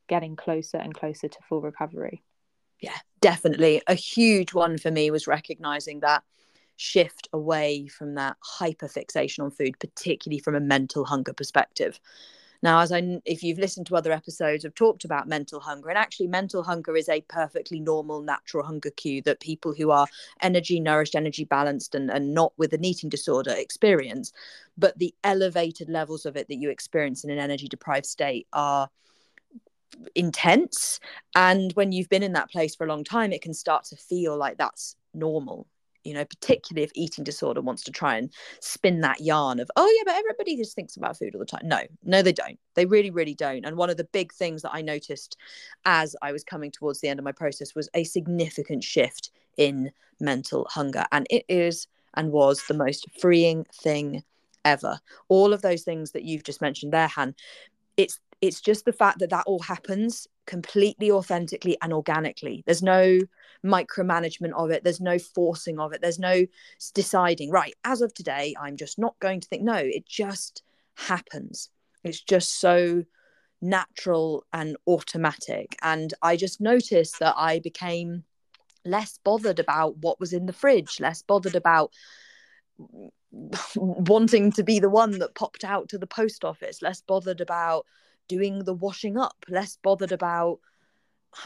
getting 0.07 0.35
closer 0.35 0.77
and 0.77 0.93
closer 0.93 1.27
to 1.27 1.39
full 1.47 1.61
recovery. 1.61 2.23
Yeah 2.81 2.97
definitely. 3.21 3.81
A 3.87 3.93
huge 3.93 4.53
one 4.53 4.77
for 4.77 4.91
me 4.91 5.11
was 5.11 5.27
recognizing 5.27 6.01
that 6.01 6.23
shift 6.77 7.27
away 7.33 7.87
from 7.87 8.15
that 8.15 8.37
hyper 8.39 8.87
fixation 8.87 9.43
on 9.43 9.51
food, 9.51 9.77
particularly 9.79 10.39
from 10.39 10.55
a 10.55 10.59
mental 10.59 11.03
hunger 11.05 11.33
perspective. 11.33 11.99
Now, 12.63 12.79
as 12.79 12.91
I, 12.91 13.21
if 13.25 13.43
you've 13.43 13.59
listened 13.59 13.85
to 13.87 13.95
other 13.95 14.11
episodes, 14.11 14.65
I've 14.65 14.73
talked 14.73 15.05
about 15.05 15.27
mental 15.27 15.59
hunger, 15.59 15.89
and 15.89 15.97
actually, 15.97 16.27
mental 16.27 16.63
hunger 16.63 16.95
is 16.95 17.09
a 17.09 17.21
perfectly 17.21 17.79
normal, 17.79 18.21
natural 18.21 18.65
hunger 18.65 18.89
cue 18.89 19.21
that 19.23 19.39
people 19.39 19.73
who 19.73 19.91
are 19.91 20.07
energy 20.41 20.79
nourished, 20.79 21.15
energy 21.15 21.45
balanced, 21.45 21.93
and, 21.93 22.09
and 22.09 22.33
not 22.33 22.53
with 22.57 22.73
an 22.73 22.83
eating 22.83 23.09
disorder 23.09 23.51
experience. 23.51 24.31
But 24.77 24.97
the 24.97 25.13
elevated 25.23 25.89
levels 25.89 26.25
of 26.25 26.35
it 26.35 26.47
that 26.47 26.57
you 26.57 26.69
experience 26.69 27.23
in 27.23 27.29
an 27.29 27.39
energy 27.39 27.67
deprived 27.67 28.07
state 28.07 28.47
are 28.53 28.89
intense. 30.15 30.99
And 31.35 31.71
when 31.73 31.91
you've 31.91 32.09
been 32.09 32.23
in 32.23 32.33
that 32.33 32.49
place 32.49 32.75
for 32.75 32.85
a 32.85 32.89
long 32.89 33.03
time, 33.03 33.33
it 33.33 33.41
can 33.43 33.53
start 33.53 33.83
to 33.85 33.95
feel 33.95 34.35
like 34.35 34.57
that's 34.57 34.95
normal 35.13 35.67
you 36.07 36.13
know, 36.13 36.23
particularly 36.23 36.83
if 36.83 36.91
eating 36.95 37.23
disorder 37.23 37.59
wants 37.59 37.83
to 37.83 37.91
try 37.91 38.15
and 38.15 38.31
spin 38.61 39.01
that 39.01 39.19
yarn 39.19 39.59
of, 39.59 39.69
oh, 39.75 39.93
yeah, 39.97 40.03
but 40.05 40.15
everybody 40.15 40.55
just 40.55 40.73
thinks 40.73 40.95
about 40.95 41.17
food 41.17 41.35
all 41.35 41.39
the 41.39 41.45
time. 41.45 41.67
No, 41.67 41.81
no, 42.03 42.21
they 42.21 42.31
don't. 42.31 42.57
They 42.75 42.85
really, 42.85 43.11
really 43.11 43.35
don't. 43.35 43.65
And 43.65 43.75
one 43.75 43.89
of 43.89 43.97
the 43.97 44.05
big 44.05 44.31
things 44.31 44.61
that 44.61 44.73
I 44.73 44.81
noticed 44.81 45.35
as 45.83 46.15
I 46.21 46.31
was 46.31 46.45
coming 46.45 46.71
towards 46.71 47.01
the 47.01 47.09
end 47.09 47.19
of 47.19 47.25
my 47.25 47.33
process 47.33 47.75
was 47.75 47.89
a 47.93 48.05
significant 48.05 48.85
shift 48.85 49.31
in 49.57 49.91
mental 50.21 50.65
hunger. 50.69 51.03
And 51.11 51.27
it 51.29 51.43
is 51.49 51.87
and 52.13 52.31
was 52.31 52.63
the 52.67 52.73
most 52.73 53.05
freeing 53.19 53.65
thing 53.73 54.23
ever. 54.63 54.99
All 55.27 55.51
of 55.51 55.61
those 55.61 55.83
things 55.83 56.11
that 56.11 56.23
you've 56.23 56.43
just 56.43 56.61
mentioned 56.61 56.93
there, 56.93 57.07
Han, 57.07 57.35
it's 57.97 58.19
it's 58.39 58.61
just 58.61 58.85
the 58.85 58.93
fact 58.93 59.19
that 59.19 59.31
that 59.31 59.43
all 59.47 59.59
happens 59.59 60.27
completely 60.47 61.11
authentically 61.11 61.77
and 61.81 61.93
organically. 61.93 62.63
There's 62.65 62.81
no 62.81 63.19
micromanagement 63.63 64.53
of 64.53 64.71
it, 64.71 64.83
there's 64.83 65.01
no 65.01 65.19
forcing 65.19 65.79
of 65.79 65.93
it, 65.93 66.01
there's 66.01 66.19
no 66.19 66.45
deciding, 66.95 67.51
right, 67.51 67.75
as 67.83 68.01
of 68.01 68.13
today, 68.13 68.55
I'm 68.59 68.77
just 68.77 68.97
not 68.97 69.19
going 69.19 69.41
to 69.41 69.47
think. 69.47 69.61
No, 69.61 69.75
it 69.75 70.07
just 70.07 70.63
happens. 70.95 71.69
It's 72.03 72.21
just 72.21 72.59
so 72.59 73.03
natural 73.61 74.45
and 74.53 74.77
automatic. 74.87 75.75
And 75.81 76.13
I 76.21 76.37
just 76.37 76.61
noticed 76.61 77.19
that 77.19 77.35
I 77.37 77.59
became 77.59 78.23
less 78.85 79.19
bothered 79.23 79.59
about 79.59 79.97
what 79.97 80.19
was 80.19 80.33
in 80.33 80.45
the 80.45 80.53
fridge, 80.53 80.99
less 80.99 81.21
bothered 81.21 81.55
about 81.55 81.91
wanting 83.75 84.51
to 84.53 84.63
be 84.63 84.79
the 84.79 84.89
one 84.89 85.19
that 85.19 85.35
popped 85.35 85.63
out 85.63 85.89
to 85.89 85.97
the 85.97 86.07
post 86.07 86.45
office, 86.45 86.81
less 86.81 87.01
bothered 87.01 87.41
about 87.41 87.85
doing 88.27 88.63
the 88.63 88.73
washing 88.73 89.17
up, 89.17 89.45
less 89.49 89.77
bothered 89.81 90.11
about 90.11 90.59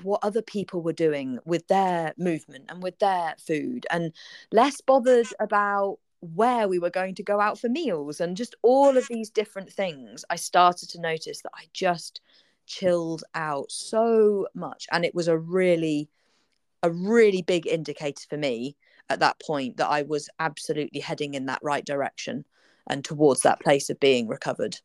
what 0.03 0.23
other 0.23 0.41
people 0.41 0.81
were 0.81 0.93
doing 0.93 1.39
with 1.45 1.67
their 1.67 2.13
movement 2.17 2.65
and 2.69 2.81
with 2.81 2.97
their 2.99 3.35
food, 3.39 3.85
and 3.89 4.13
less 4.51 4.81
bothered 4.81 5.27
about 5.39 5.97
where 6.21 6.67
we 6.67 6.79
were 6.79 6.89
going 6.89 7.15
to 7.15 7.23
go 7.23 7.39
out 7.39 7.59
for 7.59 7.67
meals 7.67 8.21
and 8.21 8.37
just 8.37 8.55
all 8.61 8.95
of 8.95 9.07
these 9.09 9.29
different 9.29 9.71
things. 9.71 10.23
I 10.29 10.35
started 10.35 10.89
to 10.89 11.01
notice 11.01 11.41
that 11.41 11.51
I 11.55 11.63
just 11.73 12.21
chilled 12.67 13.23
out 13.33 13.71
so 13.71 14.47
much, 14.53 14.87
and 14.91 15.03
it 15.03 15.15
was 15.15 15.27
a 15.27 15.37
really, 15.37 16.09
a 16.83 16.91
really 16.91 17.41
big 17.41 17.67
indicator 17.67 18.25
for 18.29 18.37
me 18.37 18.77
at 19.09 19.19
that 19.19 19.41
point 19.41 19.77
that 19.77 19.89
I 19.89 20.03
was 20.03 20.29
absolutely 20.39 21.01
heading 21.01 21.33
in 21.33 21.47
that 21.47 21.59
right 21.63 21.85
direction 21.85 22.45
and 22.87 23.03
towards 23.03 23.41
that 23.41 23.59
place 23.59 23.89
of 23.89 23.99
being 23.99 24.27
recovered. 24.27 24.77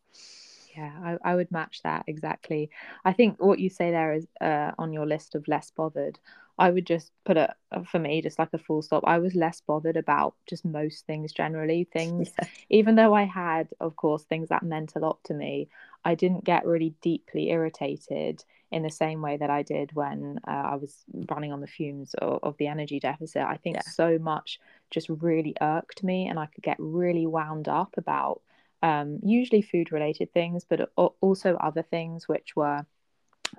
Yeah, 0.76 0.92
I, 1.02 1.32
I 1.32 1.34
would 1.34 1.50
match 1.50 1.82
that 1.82 2.04
exactly. 2.06 2.70
I 3.04 3.12
think 3.12 3.42
what 3.42 3.58
you 3.58 3.70
say 3.70 3.90
there 3.90 4.12
is 4.12 4.26
uh, 4.40 4.72
on 4.78 4.92
your 4.92 5.06
list 5.06 5.34
of 5.34 5.48
less 5.48 5.70
bothered. 5.70 6.18
I 6.58 6.70
would 6.70 6.86
just 6.86 7.12
put 7.24 7.36
it 7.36 7.50
for 7.90 7.98
me, 7.98 8.22
just 8.22 8.38
like 8.38 8.52
a 8.52 8.58
full 8.58 8.80
stop. 8.80 9.04
I 9.06 9.18
was 9.18 9.34
less 9.34 9.60
bothered 9.60 9.96
about 9.96 10.34
just 10.48 10.64
most 10.64 11.06
things 11.06 11.32
generally. 11.32 11.84
Things, 11.92 12.30
yeah. 12.38 12.48
even 12.70 12.94
though 12.94 13.14
I 13.14 13.24
had, 13.24 13.68
of 13.80 13.96
course, 13.96 14.24
things 14.24 14.48
that 14.48 14.62
meant 14.62 14.94
a 14.96 14.98
lot 14.98 15.18
to 15.24 15.34
me, 15.34 15.68
I 16.04 16.14
didn't 16.14 16.44
get 16.44 16.64
really 16.64 16.94
deeply 17.02 17.50
irritated 17.50 18.44
in 18.70 18.82
the 18.82 18.90
same 18.90 19.22
way 19.22 19.36
that 19.36 19.50
I 19.50 19.62
did 19.62 19.94
when 19.94 20.40
uh, 20.46 20.50
I 20.50 20.74
was 20.76 21.04
running 21.30 21.52
on 21.52 21.60
the 21.60 21.66
fumes 21.66 22.14
of, 22.14 22.40
of 22.42 22.56
the 22.58 22.68
energy 22.68 23.00
deficit. 23.00 23.42
I 23.42 23.56
think 23.56 23.76
yeah. 23.76 23.82
so 23.82 24.18
much 24.18 24.58
just 24.90 25.08
really 25.08 25.54
irked 25.60 26.02
me, 26.02 26.26
and 26.26 26.38
I 26.38 26.46
could 26.46 26.64
get 26.64 26.76
really 26.78 27.26
wound 27.26 27.68
up 27.68 27.94
about 27.96 28.40
um, 28.86 29.18
usually 29.24 29.62
food 29.62 29.90
related 29.90 30.32
things, 30.32 30.64
but 30.64 30.92
also 31.20 31.56
other 31.56 31.82
things 31.82 32.28
which 32.28 32.54
were 32.54 32.86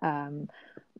um, 0.02 0.48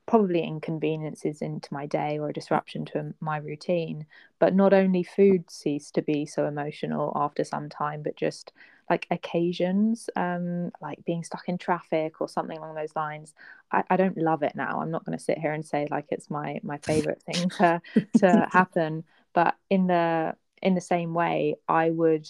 probably 0.06 0.44
inconveniences 0.44 1.42
into 1.42 1.74
my 1.74 1.86
day 1.86 2.20
or 2.20 2.28
a 2.28 2.34
disruption 2.34 2.84
to 2.84 3.14
my 3.22 3.38
routine. 3.38 4.06
But 4.40 4.54
not 4.54 4.74
only 4.74 5.04
food 5.04 5.50
ceased 5.50 5.96
to 5.96 6.02
be 6.02 6.26
so 6.26 6.46
emotional 6.46 7.14
after 7.16 7.46
some 7.46 7.70
time, 7.70 8.04
but 8.04 8.18
just 8.18 8.52
like 8.90 9.08
occasions, 9.12 10.10
um, 10.18 10.72
like 10.82 11.06
being 11.06 11.24
stuck 11.24 11.48
in 11.48 11.58
traffic 11.58 12.20
or 12.20 12.28
something 12.28 12.58
along 12.58 12.76
those 12.76 12.98
lines. 12.98 13.34
I, 13.72 13.86
I 13.90 13.96
don't 13.96 14.18
love 14.18 14.44
it 14.44 14.58
now. 14.58 14.82
I'm 14.82 14.92
not 14.92 15.06
going 15.06 15.18
to 15.18 15.24
sit 15.24 15.38
here 15.38 15.54
and 15.54 15.66
say 15.66 15.88
like 15.90 16.08
it's 16.10 16.30
my 16.30 16.60
my 16.64 16.80
favorite 16.80 17.24
thing 17.24 17.50
to 17.52 17.82
to 18.18 18.48
happen. 18.52 19.06
But 19.32 19.56
in 19.70 19.88
the 19.88 20.36
in 20.62 20.76
the 20.76 20.82
same 20.82 21.14
way, 21.14 21.56
I 21.70 21.92
would 21.92 22.30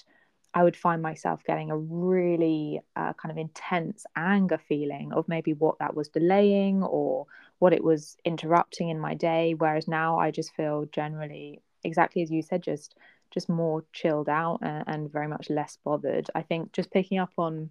I 0.57 0.63
would 0.63 0.75
find 0.75 1.03
myself 1.03 1.43
getting 1.43 1.69
a 1.69 1.77
really 1.77 2.81
uh, 2.95 3.13
kind 3.13 3.31
of 3.31 3.37
intense 3.37 4.07
anger 4.15 4.57
feeling 4.57 5.13
of 5.13 5.27
maybe 5.27 5.53
what 5.53 5.77
that 5.77 5.95
was 5.95 6.07
delaying 6.07 6.81
or 6.81 7.27
what 7.59 7.73
it 7.73 7.83
was 7.83 8.17
interrupting 8.25 8.89
in 8.89 8.99
my 8.99 9.13
day. 9.13 9.53
Whereas 9.53 9.87
now 9.87 10.17
I 10.17 10.31
just 10.31 10.55
feel 10.55 10.85
generally, 10.91 11.61
exactly 11.83 12.23
as 12.23 12.31
you 12.31 12.41
said, 12.41 12.63
just 12.63 12.95
just 13.29 13.49
more 13.49 13.83
chilled 13.93 14.29
out 14.29 14.57
and, 14.63 14.83
and 14.87 15.11
very 15.11 15.27
much 15.27 15.51
less 15.51 15.77
bothered. 15.85 16.27
I 16.33 16.41
think 16.41 16.71
just 16.71 16.89
picking 16.89 17.19
up 17.19 17.33
on 17.37 17.69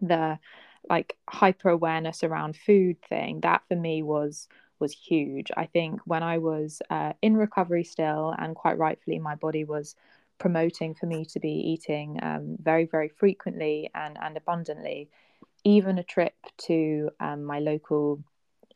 the 0.00 0.38
like 0.88 1.18
hyper 1.28 1.68
awareness 1.68 2.24
around 2.24 2.56
food 2.56 2.96
thing 3.06 3.40
that 3.40 3.60
for 3.68 3.76
me 3.76 4.02
was 4.02 4.48
was 4.78 4.94
huge. 4.94 5.50
I 5.58 5.66
think 5.66 6.00
when 6.06 6.22
I 6.22 6.38
was 6.38 6.80
uh, 6.88 7.12
in 7.20 7.36
recovery 7.36 7.84
still, 7.84 8.34
and 8.38 8.56
quite 8.56 8.78
rightfully, 8.78 9.18
my 9.18 9.34
body 9.34 9.64
was 9.64 9.94
promoting 10.44 10.94
for 10.94 11.06
me 11.06 11.24
to 11.24 11.40
be 11.40 11.48
eating 11.48 12.18
um, 12.22 12.54
very, 12.60 12.84
very 12.84 13.08
frequently 13.08 13.88
and, 13.94 14.18
and 14.20 14.36
abundantly. 14.36 15.08
Even 15.64 15.96
a 15.96 16.02
trip 16.02 16.34
to 16.58 17.08
um, 17.18 17.44
my 17.44 17.60
local 17.60 18.22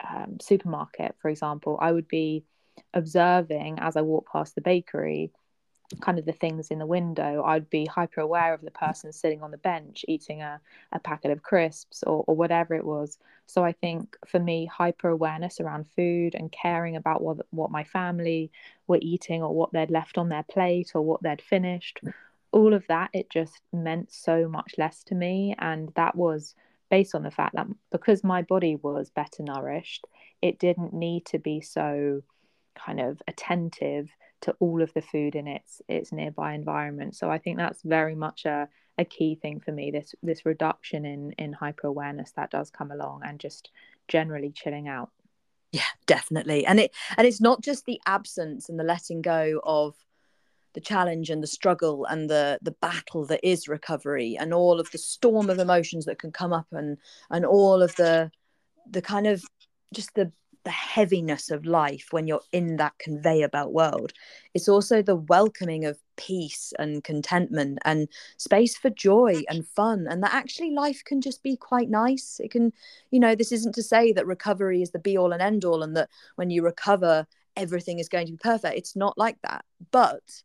um, 0.03 0.39
supermarket, 0.41 1.15
for 1.21 1.29
example, 1.29 1.79
I 1.79 1.93
would 1.93 2.09
be 2.09 2.43
observing 2.95 3.81
as 3.81 3.99
I 3.99 4.01
walk 4.01 4.33
past 4.33 4.55
the 4.55 4.63
bakery 4.63 5.31
kind 6.01 6.19
of 6.19 6.27
the 6.27 6.33
things 6.33 6.71
in 6.71 6.79
the 6.79 6.87
window, 6.87 7.43
I'd 7.45 7.71
be 7.71 7.87
hyper 7.87 8.21
aware 8.21 8.53
of 8.53 8.61
the 8.61 8.71
person 8.71 9.13
sitting 9.13 9.43
on 9.43 9.51
the 9.51 9.59
bench 9.59 10.05
eating 10.07 10.43
a, 10.43 10.61
a 10.93 10.99
packet 10.99 11.31
of 11.31 11.43
crisps 11.43 12.03
or, 12.07 12.25
or 12.27 12.37
whatever 12.37 12.75
it 12.75 12.85
was. 12.85 13.19
So 13.47 13.65
I 13.65 13.73
think 13.73 14.17
for 14.27 14.39
me, 14.39 14.67
hyper 14.67 15.09
awareness 15.09 15.61
around 15.61 15.87
food 15.97 16.35
and 16.35 16.53
caring 16.53 16.97
about 16.97 17.23
what 17.23 17.39
what 17.51 17.71
my 17.71 17.85
family 17.85 18.51
were 18.87 18.99
eating 19.01 19.43
or 19.43 19.55
what 19.55 19.73
they'd 19.73 19.91
left 19.91 20.19
on 20.19 20.29
their 20.29 20.43
plate 20.43 20.93
or 20.95 21.03
what 21.03 21.23
they'd 21.23 21.41
finished, 21.41 22.01
all 22.53 22.75
of 22.75 22.87
that, 22.89 23.11
it 23.15 23.31
just 23.31 23.61
meant 23.73 24.13
so 24.13 24.49
much 24.49 24.75
less 24.77 25.03
to 25.05 25.15
me. 25.15 25.55
And 25.59 25.91
that 25.97 26.15
was 26.15 26.55
based 26.91 27.15
on 27.15 27.23
the 27.23 27.31
fact 27.31 27.55
that 27.55 27.67
because 27.91 28.23
my 28.25 28.43
body 28.43 28.77
was 28.77 29.11
better 29.11 29.43
nourished, 29.43 30.07
it 30.43 30.59
didn't 30.59 30.93
need 30.93 31.25
to 31.27 31.39
be 31.39 31.61
so 31.61 32.23
kind 32.75 33.01
of 33.01 33.21
attentive 33.27 34.11
to 34.43 34.55
all 34.61 34.83
of 34.83 34.93
the 34.95 35.03
food 35.03 35.35
in 35.35 35.47
its 35.47 35.83
its 35.89 36.13
nearby 36.13 36.55
environment. 36.55 37.17
So 37.17 37.31
I 37.31 37.39
think 37.39 37.57
that's 37.57 37.83
very 37.83 38.15
much 38.15 38.45
a, 38.45 38.69
a 38.97 39.05
key 39.05 39.35
thing 39.35 39.61
for 39.61 39.73
me. 39.73 39.91
This 39.91 40.15
this 40.23 40.47
reduction 40.47 41.05
in 41.05 41.33
in 41.33 41.53
hyper 41.53 41.87
awareness 41.87 42.33
that 42.33 42.51
does 42.51 42.71
come 42.71 42.91
along 42.91 43.23
and 43.25 43.41
just 43.41 43.71
generally 44.07 44.51
chilling 44.51 44.89
out. 44.89 45.11
Yeah, 45.73 45.83
definitely. 46.07 46.65
And 46.67 46.81
it 46.81 46.95
and 47.17 47.27
it's 47.27 47.41
not 47.41 47.63
just 47.63 47.85
the 47.85 48.01
absence 48.07 48.69
and 48.69 48.79
the 48.79 48.85
letting 48.85 49.23
go 49.23 49.61
of 49.65 49.95
the 50.75 50.81
challenge 50.81 51.31
and 51.31 51.43
the 51.43 51.47
struggle 51.49 52.05
and 52.07 52.31
the 52.31 52.59
the 52.63 52.71
battle 52.71 53.25
that 53.27 53.41
is 53.43 53.69
recovery 53.69 54.37
and 54.39 54.55
all 54.55 54.79
of 54.79 54.91
the 54.93 54.99
storm 54.99 55.51
of 55.51 55.59
emotions 55.59 56.05
that 56.05 56.19
can 56.19 56.31
come 56.31 56.53
up 56.53 56.67
and 56.73 56.99
and 57.31 57.45
all 57.45 57.83
of 57.83 57.95
the 57.97 58.31
the 58.91 59.03
kind 59.03 59.27
of 59.27 59.43
just 59.93 60.15
the 60.15 60.31
the 60.65 60.71
heaviness 60.71 61.51
of 61.51 61.65
life 61.65 62.09
when 62.11 62.27
you're 62.27 62.43
in 62.53 62.77
that 62.77 62.99
conveyor 62.99 63.49
belt 63.49 63.73
world. 63.73 64.13
It's 64.55 64.69
also 64.69 65.03
the 65.03 65.17
welcoming 65.17 65.85
of 65.85 65.99
peace 66.17 66.73
and 66.79 67.03
contentment 67.03 67.79
and 67.85 68.09
space 68.37 68.77
for 68.77 68.91
joy 68.91 69.43
and 69.49 69.67
fun. 69.67 70.07
And 70.09 70.23
that 70.23 70.35
actually 70.35 70.73
life 70.73 71.03
can 71.05 71.21
just 71.21 71.43
be 71.43 71.57
quite 71.57 71.89
nice. 71.89 72.41
It 72.43 72.51
can, 72.51 72.73
you 73.11 73.21
know, 73.21 73.35
this 73.35 73.53
isn't 73.53 73.75
to 73.77 73.83
say 73.83 74.13
that 74.13 74.27
recovery 74.27 74.83
is 74.83 74.91
the 74.91 74.99
be 74.99 75.17
all 75.17 75.33
and 75.33 75.43
end 75.43 75.65
all 75.65 75.83
and 75.83 75.97
that 75.97 76.11
when 76.37 76.51
you 76.51 76.63
recover, 76.63 77.27
everything 77.57 77.99
is 77.99 78.09
going 78.09 78.27
to 78.27 78.33
be 78.33 78.39
perfect. 78.39 78.77
It's 78.77 78.97
not 78.97 79.17
like 79.17 79.39
that. 79.43 79.65
But 79.91 80.43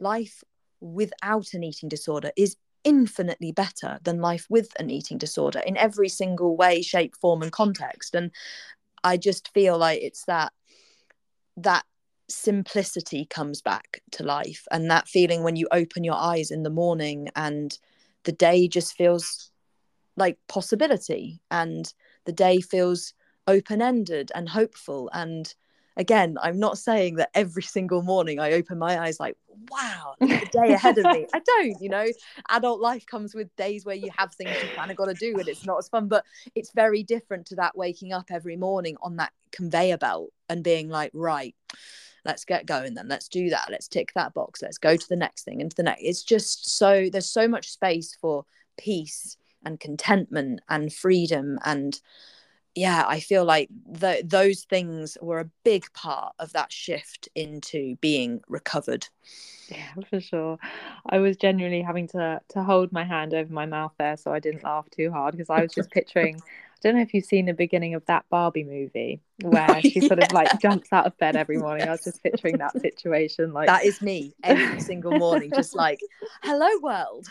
life 0.00 0.42
without 0.80 1.54
an 1.54 1.64
eating 1.64 1.88
disorder 1.88 2.30
is 2.36 2.56
infinitely 2.84 3.52
better 3.52 3.98
than 4.04 4.20
life 4.20 4.46
with 4.48 4.72
an 4.78 4.88
eating 4.88 5.18
disorder 5.18 5.58
in 5.66 5.76
every 5.76 6.08
single 6.08 6.56
way 6.56 6.80
shape 6.80 7.14
form 7.16 7.42
and 7.42 7.52
context 7.52 8.14
and 8.14 8.30
I 9.08 9.16
just 9.16 9.52
feel 9.54 9.78
like 9.78 10.02
it's 10.02 10.24
that 10.26 10.52
that 11.56 11.84
simplicity 12.28 13.24
comes 13.24 13.62
back 13.62 14.02
to 14.12 14.22
life. 14.22 14.66
And 14.70 14.90
that 14.90 15.08
feeling 15.08 15.42
when 15.42 15.56
you 15.56 15.66
open 15.72 16.04
your 16.04 16.14
eyes 16.14 16.50
in 16.50 16.62
the 16.62 16.70
morning 16.70 17.30
and 17.34 17.76
the 18.24 18.32
day 18.32 18.68
just 18.68 18.94
feels 18.94 19.50
like 20.16 20.36
possibility 20.46 21.40
and 21.50 21.92
the 22.26 22.32
day 22.32 22.60
feels 22.60 23.14
open-ended 23.46 24.30
and 24.34 24.46
hopeful. 24.48 25.08
And 25.14 25.54
again 25.98 26.36
i'm 26.40 26.58
not 26.58 26.78
saying 26.78 27.16
that 27.16 27.30
every 27.34 27.62
single 27.62 28.02
morning 28.02 28.40
i 28.40 28.52
open 28.52 28.78
my 28.78 28.98
eyes 28.98 29.20
like 29.20 29.36
wow 29.70 30.14
the 30.20 30.48
day 30.52 30.72
ahead 30.72 30.96
of 30.98 31.04
me. 31.06 31.26
I 31.34 31.40
don't 31.40 31.76
you 31.80 31.88
know? 31.88 32.06
Adult 32.48 32.80
life 32.80 33.04
comes 33.06 33.34
with 33.34 33.54
days 33.56 33.84
where 33.84 33.96
you 33.96 34.08
have 34.16 34.32
things 34.32 34.56
you 34.62 34.68
kind 34.74 34.90
of 34.90 34.96
got 34.96 35.06
to 35.06 35.14
do 35.14 35.38
and 35.38 35.48
it's 35.48 35.66
not 35.66 35.78
as 35.78 35.88
fun 35.88 36.08
but 36.08 36.24
it's 36.54 36.70
very 36.72 37.02
different 37.02 37.46
to 37.46 37.56
that 37.56 37.76
waking 37.76 38.12
up 38.12 38.26
every 38.30 38.56
morning 38.56 38.96
on 39.02 39.16
that 39.16 39.32
conveyor 39.50 39.98
belt 39.98 40.30
and 40.48 40.64
being 40.64 40.88
like 40.88 41.10
right 41.12 41.54
let's 42.24 42.44
get 42.44 42.66
going 42.66 42.94
then. 42.94 43.08
Let's 43.08 43.28
do 43.28 43.50
that. 43.50 43.68
Let's 43.70 43.88
tick 43.88 44.12
that 44.14 44.34
box. 44.34 44.60
Let's 44.62 44.78
go 44.78 44.96
to 44.96 45.08
the 45.08 45.16
next 45.16 45.44
thing 45.44 45.60
and 45.60 45.70
to 45.70 45.76
the 45.76 45.82
next. 45.82 46.02
It's 46.02 46.22
just 46.22 46.76
so 46.76 47.08
there's 47.10 47.30
so 47.30 47.48
much 47.48 47.70
space 47.70 48.16
for 48.20 48.44
peace 48.76 49.36
and 49.64 49.80
contentment 49.80 50.60
and 50.68 50.92
freedom 50.92 51.58
and 51.64 52.00
yeah, 52.78 53.04
I 53.06 53.20
feel 53.20 53.44
like 53.44 53.68
the, 53.90 54.22
those 54.24 54.62
things 54.62 55.18
were 55.20 55.40
a 55.40 55.50
big 55.64 55.92
part 55.94 56.34
of 56.38 56.52
that 56.52 56.72
shift 56.72 57.28
into 57.34 57.96
being 57.96 58.40
recovered. 58.48 59.08
Yeah, 59.68 59.94
for 60.10 60.20
sure. 60.20 60.58
I 61.06 61.18
was 61.18 61.36
genuinely 61.36 61.82
having 61.82 62.08
to 62.08 62.40
to 62.50 62.62
hold 62.62 62.92
my 62.92 63.04
hand 63.04 63.34
over 63.34 63.52
my 63.52 63.66
mouth 63.66 63.92
there 63.98 64.16
so 64.16 64.32
I 64.32 64.38
didn't 64.38 64.64
laugh 64.64 64.88
too 64.90 65.10
hard 65.10 65.32
because 65.32 65.50
I 65.50 65.62
was 65.62 65.74
just 65.74 65.90
picturing 65.98 66.40
don't 66.82 66.96
know 66.96 67.02
if 67.02 67.12
you've 67.12 67.24
seen 67.24 67.46
the 67.46 67.52
beginning 67.52 67.94
of 67.94 68.04
that 68.06 68.24
Barbie 68.30 68.64
movie 68.64 69.20
where 69.42 69.80
she 69.80 70.00
sort 70.00 70.22
of 70.22 70.32
like 70.32 70.60
jumps 70.60 70.92
out 70.92 71.06
of 71.06 71.16
bed 71.18 71.36
every 71.36 71.58
morning. 71.58 71.88
I 71.88 71.92
was 71.92 72.04
just 72.04 72.22
picturing 72.22 72.58
that 72.58 72.72
situation. 72.80 73.52
Like 73.52 73.66
that 73.66 73.84
is 73.84 74.00
me 74.02 74.34
every 74.42 74.80
single 74.92 75.12
morning, 75.12 75.50
just 75.54 75.74
like, 75.74 76.00
hello 76.42 76.68
world. 76.82 77.26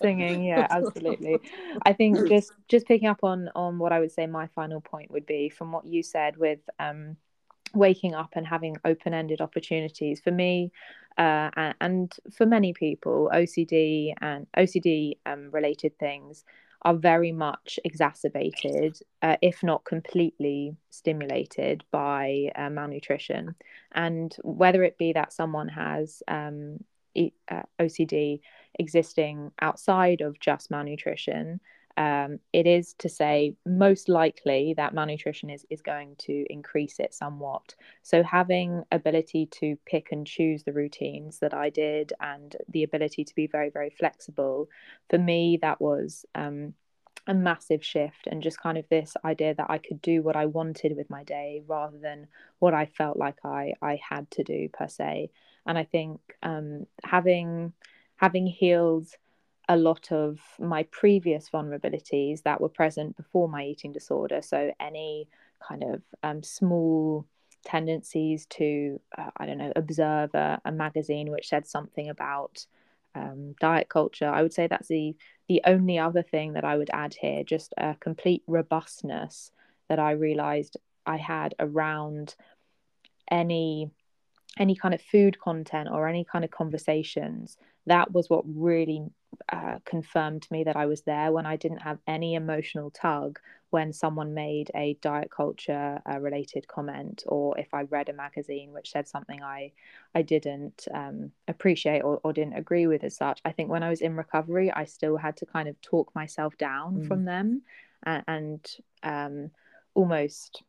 Singing, 0.00 0.44
yeah, 0.44 0.66
absolutely. 0.70 1.38
I 1.84 1.92
think 1.92 2.28
just 2.28 2.52
just 2.68 2.86
picking 2.86 3.08
up 3.08 3.22
on 3.22 3.48
on 3.54 3.78
what 3.78 3.92
I 3.92 4.00
would 4.00 4.12
say 4.12 4.26
my 4.26 4.46
final 4.48 4.80
point 4.80 5.10
would 5.10 5.26
be 5.26 5.48
from 5.48 5.72
what 5.72 5.86
you 5.86 6.02
said 6.02 6.36
with 6.36 6.60
um 6.78 7.16
waking 7.74 8.14
up 8.14 8.30
and 8.32 8.46
having 8.46 8.76
open-ended 8.84 9.42
opportunities 9.42 10.20
for 10.20 10.30
me 10.30 10.72
uh, 11.18 11.50
and, 11.54 11.74
and, 11.80 12.16
for 12.32 12.46
many 12.46 12.72
people 12.72 13.30
ocd 13.34 14.14
and 14.22 14.46
ocd 14.56 15.16
um, 15.26 15.50
related 15.50 15.98
things 15.98 16.44
are 16.82 16.94
very 16.94 17.32
much 17.32 17.78
exacerbated 17.84 18.98
uh, 19.22 19.36
if 19.42 19.62
not 19.62 19.84
completely 19.84 20.76
stimulated 20.90 21.84
by 21.90 22.50
uh, 22.54 22.70
malnutrition. 22.70 23.54
And 23.92 24.34
whether 24.42 24.82
it 24.84 24.98
be 24.98 25.12
that 25.12 25.32
someone 25.32 25.68
has 25.68 26.22
um, 26.28 26.78
e- 27.14 27.32
uh, 27.50 27.62
ocd 27.80 28.40
existing 28.78 29.50
outside 29.60 30.20
of 30.20 30.38
just 30.38 30.70
malnutrition 30.70 31.60
um, 31.98 32.38
it 32.52 32.64
is 32.64 32.94
to 33.00 33.08
say 33.08 33.56
most 33.66 34.08
likely 34.08 34.72
that 34.76 34.94
malnutrition 34.94 35.50
is, 35.50 35.66
is 35.68 35.82
going 35.82 36.14
to 36.20 36.44
increase 36.48 37.00
it 37.00 37.12
somewhat. 37.12 37.74
So 38.02 38.22
having 38.22 38.84
ability 38.92 39.46
to 39.60 39.76
pick 39.84 40.12
and 40.12 40.24
choose 40.24 40.62
the 40.62 40.72
routines 40.72 41.40
that 41.40 41.52
I 41.52 41.70
did 41.70 42.12
and 42.20 42.54
the 42.68 42.84
ability 42.84 43.24
to 43.24 43.34
be 43.34 43.48
very, 43.48 43.70
very 43.70 43.90
flexible, 43.90 44.68
for 45.10 45.18
me, 45.18 45.58
that 45.60 45.80
was 45.80 46.24
um, 46.36 46.72
a 47.26 47.34
massive 47.34 47.84
shift 47.84 48.28
and 48.28 48.44
just 48.44 48.60
kind 48.60 48.78
of 48.78 48.88
this 48.88 49.16
idea 49.24 49.56
that 49.56 49.68
I 49.68 49.78
could 49.78 50.00
do 50.00 50.22
what 50.22 50.36
I 50.36 50.46
wanted 50.46 50.96
with 50.96 51.10
my 51.10 51.24
day 51.24 51.62
rather 51.66 51.98
than 51.98 52.28
what 52.60 52.74
I 52.74 52.86
felt 52.86 53.16
like 53.16 53.38
I, 53.44 53.72
I 53.82 53.98
had 54.08 54.30
to 54.32 54.44
do 54.44 54.68
per 54.72 54.86
se. 54.86 55.30
And 55.66 55.76
I 55.76 55.82
think 55.82 56.20
um, 56.44 56.86
having 57.02 57.72
having 58.16 58.46
healed 58.46 59.08
a 59.68 59.76
lot 59.76 60.10
of 60.12 60.40
my 60.58 60.84
previous 60.84 61.50
vulnerabilities 61.50 62.42
that 62.44 62.60
were 62.60 62.68
present 62.68 63.16
before 63.16 63.48
my 63.48 63.64
eating 63.64 63.92
disorder. 63.92 64.40
So, 64.42 64.72
any 64.80 65.28
kind 65.66 65.82
of 65.82 66.02
um, 66.22 66.42
small 66.42 67.26
tendencies 67.64 68.46
to, 68.46 69.00
uh, 69.16 69.30
I 69.36 69.46
don't 69.46 69.58
know, 69.58 69.72
observe 69.76 70.34
a, 70.34 70.60
a, 70.64 70.72
magazine 70.72 71.30
which 71.30 71.48
said 71.48 71.66
something 71.66 72.08
about 72.08 72.64
um, 73.14 73.54
diet 73.60 73.88
culture. 73.88 74.28
I 74.28 74.42
would 74.42 74.52
say 74.52 74.66
that's 74.66 74.88
the 74.88 75.16
the 75.48 75.62
only 75.66 75.98
other 75.98 76.22
thing 76.22 76.52
that 76.52 76.64
I 76.64 76.76
would 76.76 76.90
add 76.92 77.14
here, 77.14 77.42
just 77.42 77.74
a 77.78 77.96
complete 77.98 78.42
robustness 78.46 79.50
that 79.88 79.98
I 79.98 80.12
realized 80.12 80.76
I 81.06 81.16
had 81.16 81.54
around 81.58 82.34
any 83.30 83.90
any 84.58 84.74
kind 84.74 84.94
of 84.94 85.00
food 85.00 85.38
content 85.38 85.88
or 85.90 86.08
any 86.08 86.24
kind 86.24 86.44
of 86.44 86.50
conversations 86.50 87.56
that 87.88 88.12
was 88.12 88.30
what 88.30 88.44
really 88.46 89.10
uh, 89.50 89.78
confirmed 89.84 90.42
to 90.42 90.52
me 90.52 90.64
that 90.64 90.76
I 90.76 90.86
was 90.86 91.02
there 91.02 91.32
when 91.32 91.46
I 91.46 91.56
didn't 91.56 91.82
have 91.82 91.98
any 92.06 92.34
emotional 92.34 92.90
tug 92.90 93.38
when 93.70 93.92
someone 93.92 94.32
made 94.32 94.70
a 94.74 94.96
diet 95.02 95.30
culture 95.30 96.00
uh, 96.08 96.18
related 96.18 96.66
comment 96.68 97.24
or 97.26 97.58
if 97.58 97.74
I 97.74 97.82
read 97.82 98.08
a 98.08 98.14
magazine 98.14 98.72
which 98.72 98.90
said 98.90 99.06
something 99.06 99.42
I 99.42 99.72
I 100.14 100.22
didn't 100.22 100.88
um, 100.92 101.32
appreciate 101.46 102.00
or, 102.00 102.20
or, 102.24 102.32
didn't 102.32 102.54
agree 102.54 102.86
with 102.86 103.04
as 103.04 103.16
such. 103.16 103.40
I 103.44 103.52
think 103.52 103.68
when 103.68 103.82
I 103.82 103.90
was 103.90 104.00
in 104.00 104.16
recovery, 104.16 104.72
I 104.72 104.84
still 104.84 105.16
had 105.16 105.36
to 105.38 105.46
kind 105.46 105.68
of 105.68 105.80
talk 105.82 106.14
myself 106.14 106.56
down 106.56 107.02
mm. 107.02 107.08
from 107.08 107.24
them 107.24 107.62
and, 108.04 108.24
and 108.26 108.76
um, 109.02 109.50
almost 109.94 110.62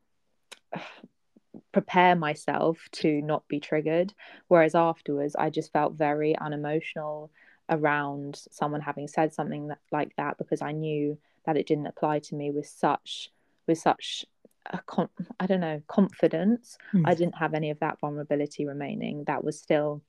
prepare 1.72 2.16
myself 2.16 2.80
to 2.92 3.22
not 3.22 3.48
be 3.48 3.60
triggered. 3.60 4.14
Whereas 4.48 4.76
afterwards, 4.76 5.36
I 5.38 5.50
just 5.50 5.72
felt 5.72 5.94
very 5.94 6.38
unemotional 6.38 7.32
around 7.70 8.42
someone 8.52 8.82
having 8.82 9.08
said 9.08 9.34
something 9.34 9.68
that, 9.68 9.78
like 9.92 10.16
that 10.18 10.38
because 10.38 10.62
I 10.62 10.72
knew 10.72 11.18
that 11.46 11.58
it 11.58 11.68
didn't 11.68 11.88
apply 11.88 12.20
to 12.20 12.36
me 12.36 12.52
with 12.52 12.68
such 12.68 13.30
with 13.68 13.78
such 13.78 14.26
a 14.66 14.80
con- 14.80 15.10
I 15.40 15.46
don't 15.46 15.60
know 15.60 15.82
confidence. 15.88 16.78
Mm. 16.94 17.04
I 17.06 17.14
didn't 17.14 17.36
have 17.36 17.54
any 17.54 17.70
of 17.70 17.80
that 17.80 18.00
vulnerability 18.00 18.66
remaining. 18.66 19.24
That 19.26 19.44
was 19.44 19.60
still 19.60 20.02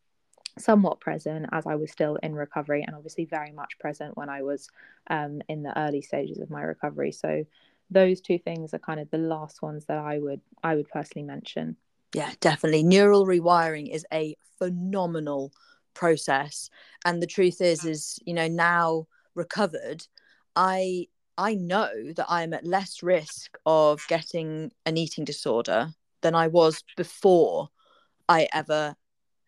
somewhat 0.58 1.00
present 1.00 1.46
as 1.52 1.66
I 1.66 1.76
was 1.76 1.90
still 1.90 2.16
in 2.16 2.34
recovery, 2.34 2.82
and 2.86 2.96
obviously 2.96 3.24
very 3.26 3.52
much 3.52 3.78
present 3.78 4.16
when 4.16 4.28
I 4.28 4.42
was 4.42 4.68
um, 5.08 5.42
in 5.48 5.62
the 5.62 5.78
early 5.78 6.02
stages 6.02 6.38
of 6.38 6.50
my 6.50 6.62
recovery. 6.62 7.12
So 7.12 7.44
those 7.90 8.20
two 8.20 8.38
things 8.38 8.72
are 8.72 8.78
kind 8.78 9.00
of 9.00 9.10
the 9.10 9.18
last 9.18 9.62
ones 9.62 9.84
that 9.86 9.98
I 9.98 10.18
would 10.18 10.40
I 10.62 10.76
would 10.76 10.88
personally 10.88 11.26
mention. 11.26 11.76
Yeah, 12.14 12.32
definitely. 12.40 12.82
Neural 12.82 13.26
rewiring 13.26 13.92
is 13.92 14.04
a 14.12 14.36
phenomenal 14.58 15.52
process, 15.94 16.70
and 17.04 17.22
the 17.22 17.26
truth 17.26 17.60
is, 17.60 17.84
is 17.84 18.18
you 18.24 18.34
know 18.34 18.48
now 18.48 19.06
recovered, 19.34 20.06
I 20.56 21.06
I 21.38 21.54
know 21.54 22.12
that 22.16 22.26
I'm 22.28 22.52
at 22.52 22.66
less 22.66 23.02
risk 23.02 23.56
of 23.64 24.04
getting 24.08 24.72
an 24.84 24.96
eating 24.96 25.24
disorder 25.24 25.90
than 26.20 26.34
I 26.34 26.48
was 26.48 26.82
before 26.96 27.70
I 28.28 28.48
ever 28.52 28.94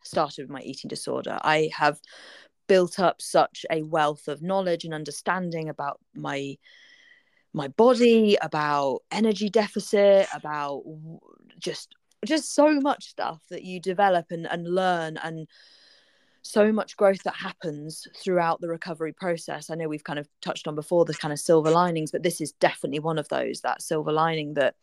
started 0.03 0.43
with 0.43 0.51
my 0.51 0.63
eating 0.63 0.89
disorder. 0.89 1.39
I 1.43 1.71
have 1.77 2.01
built 2.67 2.99
up 2.99 3.21
such 3.21 3.67
a 3.71 3.83
wealth 3.83 4.29
of 4.29 4.43
knowledge 4.43 4.85
and 4.85 4.95
understanding 4.95 5.69
about 5.69 6.01
my 6.15 6.57
my 7.53 7.69
body, 7.69 8.37
about 8.41 9.01
energy 9.11 9.49
deficit, 9.49 10.27
about 10.35 10.83
just 11.59 11.95
just 12.25 12.55
so 12.55 12.79
much 12.81 13.09
stuff 13.09 13.43
that 13.51 13.65
you 13.65 13.81
develop 13.81 14.27
and, 14.31 14.47
and 14.47 14.73
learn 14.73 15.17
and 15.25 15.49
so 16.43 16.73
much 16.73 16.97
growth 16.97 17.23
that 17.25 17.35
happens 17.35 18.07
throughout 18.17 18.61
the 18.61 18.69
recovery 18.69 19.13
process. 19.13 19.71
I 19.71 19.75
know 19.75 19.89
we've 19.89 20.05
kind 20.05 20.19
of 20.19 20.29
touched 20.41 20.67
on 20.69 20.75
before 20.75 21.05
the 21.05 21.15
kind 21.15 21.33
of 21.33 21.39
silver 21.39 21.71
linings, 21.71 22.11
but 22.11 22.23
this 22.23 22.41
is 22.41 22.53
definitely 22.53 22.99
one 23.01 23.19
of 23.19 23.29
those 23.29 23.61
that 23.61 23.83
silver 23.83 24.13
lining 24.13 24.55
that 24.55 24.75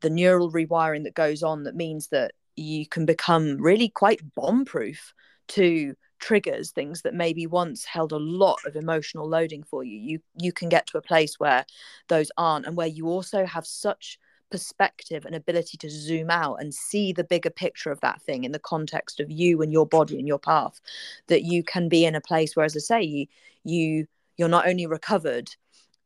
the 0.00 0.10
neural 0.10 0.50
rewiring 0.50 1.04
that 1.04 1.14
goes 1.14 1.42
on 1.42 1.64
that 1.64 1.74
means 1.74 2.08
that 2.08 2.32
you 2.56 2.86
can 2.86 3.04
become 3.04 3.56
really 3.60 3.88
quite 3.88 4.20
bomb 4.34 4.64
proof 4.64 5.12
to 5.48 5.94
triggers 6.18 6.70
things 6.70 7.02
that 7.02 7.14
maybe 7.14 7.46
once 7.46 7.84
held 7.84 8.12
a 8.12 8.18
lot 8.18 8.58
of 8.66 8.76
emotional 8.76 9.28
loading 9.28 9.62
for 9.62 9.84
you 9.84 9.98
you 9.98 10.20
you 10.38 10.52
can 10.52 10.68
get 10.68 10.86
to 10.86 10.98
a 10.98 11.02
place 11.02 11.38
where 11.38 11.64
those 12.08 12.30
aren't 12.36 12.66
and 12.66 12.76
where 12.76 12.86
you 12.86 13.06
also 13.06 13.44
have 13.44 13.66
such 13.66 14.18
perspective 14.50 15.24
and 15.24 15.34
ability 15.34 15.76
to 15.76 15.90
zoom 15.90 16.30
out 16.30 16.56
and 16.56 16.74
see 16.74 17.12
the 17.12 17.24
bigger 17.24 17.50
picture 17.50 17.90
of 17.90 18.00
that 18.00 18.20
thing 18.22 18.44
in 18.44 18.52
the 18.52 18.58
context 18.58 19.20
of 19.20 19.30
you 19.30 19.60
and 19.60 19.72
your 19.72 19.86
body 19.86 20.18
and 20.18 20.26
your 20.26 20.38
path 20.38 20.80
that 21.26 21.42
you 21.42 21.62
can 21.62 21.88
be 21.88 22.04
in 22.04 22.14
a 22.14 22.20
place 22.20 22.56
where 22.56 22.64
as 22.64 22.76
i 22.76 22.80
say 22.80 23.02
you 23.02 23.26
you 23.64 24.06
you're 24.36 24.48
not 24.48 24.66
only 24.66 24.86
recovered 24.86 25.50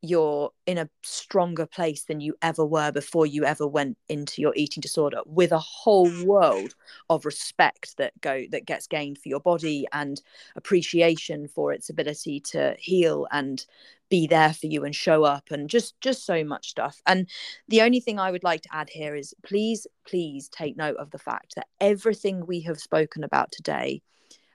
you're 0.03 0.51
in 0.67 0.79
a 0.79 0.91
stronger 1.03 1.65
place 1.65 2.05
than 2.05 2.21
you 2.21 2.35
ever 2.43 2.67
were 2.67 2.91
before 2.91 3.25
you 3.25 3.45
ever 3.45 3.67
went 3.67 3.97
into 4.09 4.43
your 4.43 4.53
eating 4.57 4.81
disorder 4.81 5.21
with 5.25 5.53
a 5.53 5.59
whole 5.59 6.11
world 6.25 6.75
of 7.09 7.25
respect 7.25 7.97
that 7.97 8.12
go 8.21 8.43
that 8.51 8.67
gets 8.67 8.88
gained 8.88 9.17
for 9.17 9.29
your 9.29 9.41
body 9.41 9.87
and 9.93 10.21
appreciation 10.57 11.47
for 11.47 11.73
its 11.73 11.88
ability 11.88 12.41
to 12.41 12.75
heal 12.81 13.29
and 13.31 13.65
be 14.11 14.27
there 14.27 14.53
for 14.53 14.67
you 14.67 14.85
and 14.85 14.95
show 14.95 15.23
up 15.23 15.51
and 15.53 15.71
just 15.71 15.99
just 16.01 16.27
so 16.27 16.43
much 16.43 16.69
stuff. 16.69 17.01
And 17.07 17.29
the 17.69 17.83
only 17.83 18.01
thing 18.01 18.19
i 18.19 18.31
would 18.31 18.45
like 18.45 18.62
to 18.62 18.75
add 18.75 18.91
here 18.91 19.15
is 19.15 19.35
please 19.45 19.87
please 20.07 20.49
take 20.49 20.77
note 20.77 20.97
of 20.97 21.12
the 21.12 21.19
fact 21.19 21.55
that 21.55 21.69
everything 21.81 22.45
we 22.45 22.61
have 22.62 22.81
spoken 22.81 23.23
about 23.23 23.53
today 23.53 24.03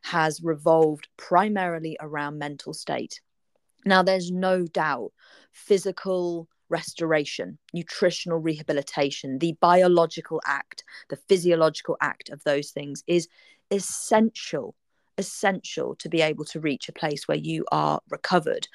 has 0.03 0.43
revolved 0.43 1.07
primarily 1.17 1.97
around 2.01 2.37
mental 2.37 2.73
state 2.73 3.21
now, 3.85 4.03
there's 4.03 4.31
no 4.31 4.65
doubt 4.65 5.11
physical 5.51 6.47
restoration, 6.69 7.57
nutritional 7.73 8.39
rehabilitation, 8.39 9.39
the 9.39 9.55
biological 9.61 10.41
act, 10.45 10.83
the 11.09 11.15
physiological 11.15 11.97
act 12.01 12.29
of 12.29 12.43
those 12.43 12.71
things 12.71 13.03
is 13.07 13.27
essential, 13.71 14.75
essential 15.17 15.95
to 15.95 16.09
be 16.09 16.21
able 16.21 16.45
to 16.45 16.59
reach 16.59 16.89
a 16.89 16.93
place 16.93 17.27
where 17.27 17.37
you 17.37 17.65
are 17.71 18.01
recovered. 18.09 18.67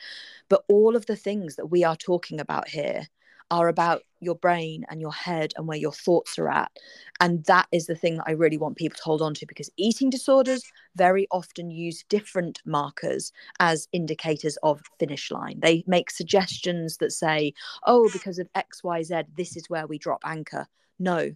But 0.49 0.65
all 0.69 0.97
of 0.97 1.07
the 1.07 1.17
things 1.17 1.57
that 1.57 1.67
we 1.67 1.85
are 1.85 1.97
talking 1.97 2.41
about 2.41 2.69
here 2.69 3.09
are 3.53 3.69
about 3.69 4.03
your 4.19 4.35
brain 4.35 4.83
and 4.89 4.99
your 4.99 5.13
head 5.13 5.53
and 5.57 5.69
where 5.69 5.77
your 5.77 5.93
thoughts 5.93 6.39
are 6.39 6.49
at. 6.49 6.73
And 7.21 7.45
that 7.45 7.69
is 7.71 7.85
the 7.85 7.95
thing 7.95 8.17
that 8.17 8.25
I 8.27 8.33
really 8.33 8.57
want 8.57 8.79
people 8.79 8.97
to 8.97 9.03
hold 9.03 9.21
on 9.21 9.35
to 9.35 9.47
because 9.47 9.69
eating 9.77 10.09
disorders 10.09 10.65
very 10.97 11.27
often 11.31 11.71
use 11.71 12.03
different 12.09 12.63
markers 12.65 13.31
as 13.61 13.89
indicators 13.93 14.57
of 14.63 14.81
finish 14.99 15.31
line. 15.31 15.61
They 15.61 15.85
make 15.87 16.11
suggestions 16.11 16.97
that 16.97 17.13
say, 17.13 17.53
oh, 17.87 18.09
because 18.11 18.39
of 18.39 18.49
XYZ, 18.55 19.27
this 19.37 19.55
is 19.55 19.69
where 19.69 19.87
we 19.87 19.99
drop 19.99 20.23
anchor. 20.25 20.67
No, 20.99 21.33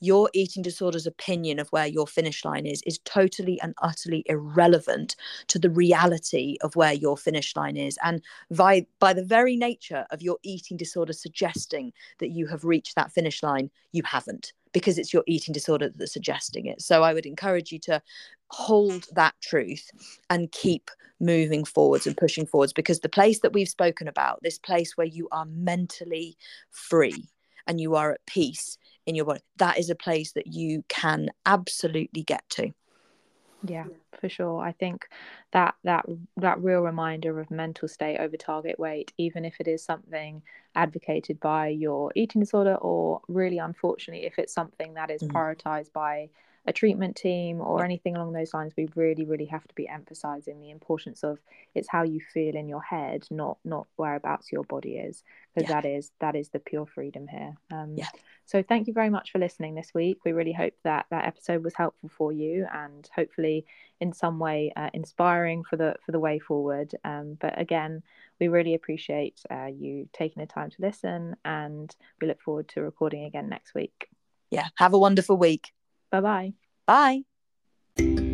your 0.00 0.30
eating 0.32 0.62
disorder's 0.62 1.06
opinion 1.06 1.58
of 1.58 1.68
where 1.68 1.86
your 1.86 2.06
finish 2.06 2.44
line 2.44 2.66
is 2.66 2.82
is 2.86 2.98
totally 3.04 3.60
and 3.60 3.74
utterly 3.82 4.24
irrelevant 4.26 5.16
to 5.48 5.58
the 5.58 5.70
reality 5.70 6.56
of 6.60 6.76
where 6.76 6.92
your 6.92 7.16
finish 7.16 7.54
line 7.56 7.76
is. 7.76 7.98
And 8.02 8.22
by 8.50 8.86
by 8.98 9.12
the 9.12 9.24
very 9.24 9.56
nature 9.56 10.06
of 10.10 10.22
your 10.22 10.38
eating 10.42 10.76
disorder 10.76 11.12
suggesting 11.12 11.92
that 12.18 12.30
you 12.30 12.46
have 12.46 12.64
reached 12.64 12.94
that 12.94 13.12
finish 13.12 13.42
line 13.42 13.70
you 13.92 14.02
haven't 14.04 14.52
because 14.72 14.98
it's 14.98 15.12
your 15.12 15.24
eating 15.26 15.52
disorder 15.52 15.90
that's 15.94 16.12
suggesting 16.12 16.66
it. 16.66 16.80
So 16.82 17.02
i 17.02 17.12
would 17.14 17.26
encourage 17.26 17.72
you 17.72 17.78
to 17.80 18.02
hold 18.50 19.06
that 19.12 19.34
truth 19.42 19.90
and 20.30 20.50
keep 20.52 20.90
moving 21.20 21.64
forwards 21.64 22.06
and 22.06 22.16
pushing 22.16 22.46
forwards 22.46 22.72
because 22.72 23.00
the 23.00 23.08
place 23.08 23.40
that 23.40 23.52
we've 23.52 23.68
spoken 23.68 24.08
about 24.08 24.38
this 24.42 24.58
place 24.58 24.96
where 24.96 25.06
you 25.06 25.28
are 25.32 25.44
mentally 25.46 26.36
free 26.70 27.28
and 27.66 27.80
you 27.80 27.94
are 27.94 28.12
at 28.12 28.24
peace 28.26 28.78
in 29.08 29.14
your 29.14 29.24
body. 29.24 29.40
That 29.56 29.78
is 29.78 29.90
a 29.90 29.94
place 29.94 30.32
that 30.32 30.48
you 30.48 30.84
can 30.88 31.30
absolutely 31.46 32.22
get 32.22 32.48
to. 32.50 32.70
Yeah 33.64 33.84
for 34.20 34.28
sure. 34.28 34.60
I 34.60 34.72
think 34.72 35.08
that 35.52 35.74
that 35.84 36.06
that 36.36 36.62
real 36.62 36.80
reminder 36.80 37.40
of 37.40 37.50
mental 37.50 37.88
state 37.88 38.18
over 38.18 38.36
target 38.36 38.78
weight 38.78 39.12
even 39.18 39.44
if 39.44 39.56
it 39.60 39.68
is 39.68 39.82
something 39.82 40.42
advocated 40.74 41.40
by 41.40 41.68
your 41.68 42.12
eating 42.14 42.40
disorder 42.40 42.74
or 42.76 43.20
really 43.28 43.58
unfortunately 43.58 44.26
if 44.26 44.38
it's 44.38 44.52
something 44.52 44.94
that 44.94 45.10
is 45.10 45.22
mm. 45.22 45.32
prioritized 45.32 45.92
by 45.92 46.28
a 46.68 46.72
treatment 46.72 47.16
team 47.16 47.60
or 47.60 47.84
anything 47.84 48.14
along 48.14 48.32
those 48.32 48.52
lines 48.52 48.72
we 48.76 48.88
really 48.94 49.24
really 49.24 49.46
have 49.46 49.66
to 49.66 49.74
be 49.74 49.88
emphasizing 49.88 50.60
the 50.60 50.70
importance 50.70 51.24
of 51.24 51.38
it's 51.74 51.88
how 51.88 52.02
you 52.02 52.20
feel 52.20 52.54
in 52.54 52.68
your 52.68 52.82
head 52.82 53.26
not 53.30 53.58
not 53.64 53.86
whereabouts 53.96 54.52
your 54.52 54.64
body 54.64 54.96
is 54.96 55.24
because 55.58 55.68
yeah. 55.68 55.80
that 55.80 55.88
is 55.88 56.10
that 56.20 56.36
is 56.36 56.48
the 56.50 56.58
pure 56.58 56.86
freedom 56.86 57.26
here. 57.26 57.54
Um, 57.72 57.94
yeah. 57.96 58.08
so 58.44 58.62
thank 58.62 58.86
you 58.86 58.92
very 58.92 59.10
much 59.10 59.32
for 59.32 59.38
listening 59.38 59.74
this 59.74 59.92
week. 59.94 60.18
We 60.24 60.32
really 60.32 60.52
hope 60.52 60.74
that 60.84 61.06
that 61.10 61.24
episode 61.24 61.64
was 61.64 61.74
helpful 61.74 62.10
for 62.16 62.32
you 62.32 62.66
and 62.72 63.08
hopefully 63.14 63.66
in 64.00 64.12
some 64.12 64.38
way 64.38 64.72
uh, 64.76 64.90
inspiring 64.94 65.64
for 65.64 65.76
the 65.76 65.96
for 66.04 66.12
the 66.12 66.20
way 66.20 66.38
forward. 66.38 66.94
Um, 67.04 67.36
but 67.40 67.60
again 67.60 68.02
we 68.40 68.48
really 68.48 68.74
appreciate 68.74 69.40
uh, 69.50 69.66
you 69.66 70.08
taking 70.12 70.40
the 70.40 70.46
time 70.46 70.70
to 70.70 70.76
listen 70.80 71.36
and 71.44 71.94
we 72.20 72.28
look 72.28 72.40
forward 72.40 72.68
to 72.68 72.82
recording 72.82 73.24
again 73.24 73.48
next 73.48 73.74
week. 73.74 74.08
Yeah 74.50 74.68
have 74.76 74.94
a 74.94 74.98
wonderful 74.98 75.36
week 75.36 75.72
Bye-bye. 76.10 76.54
Bye. 76.86 78.27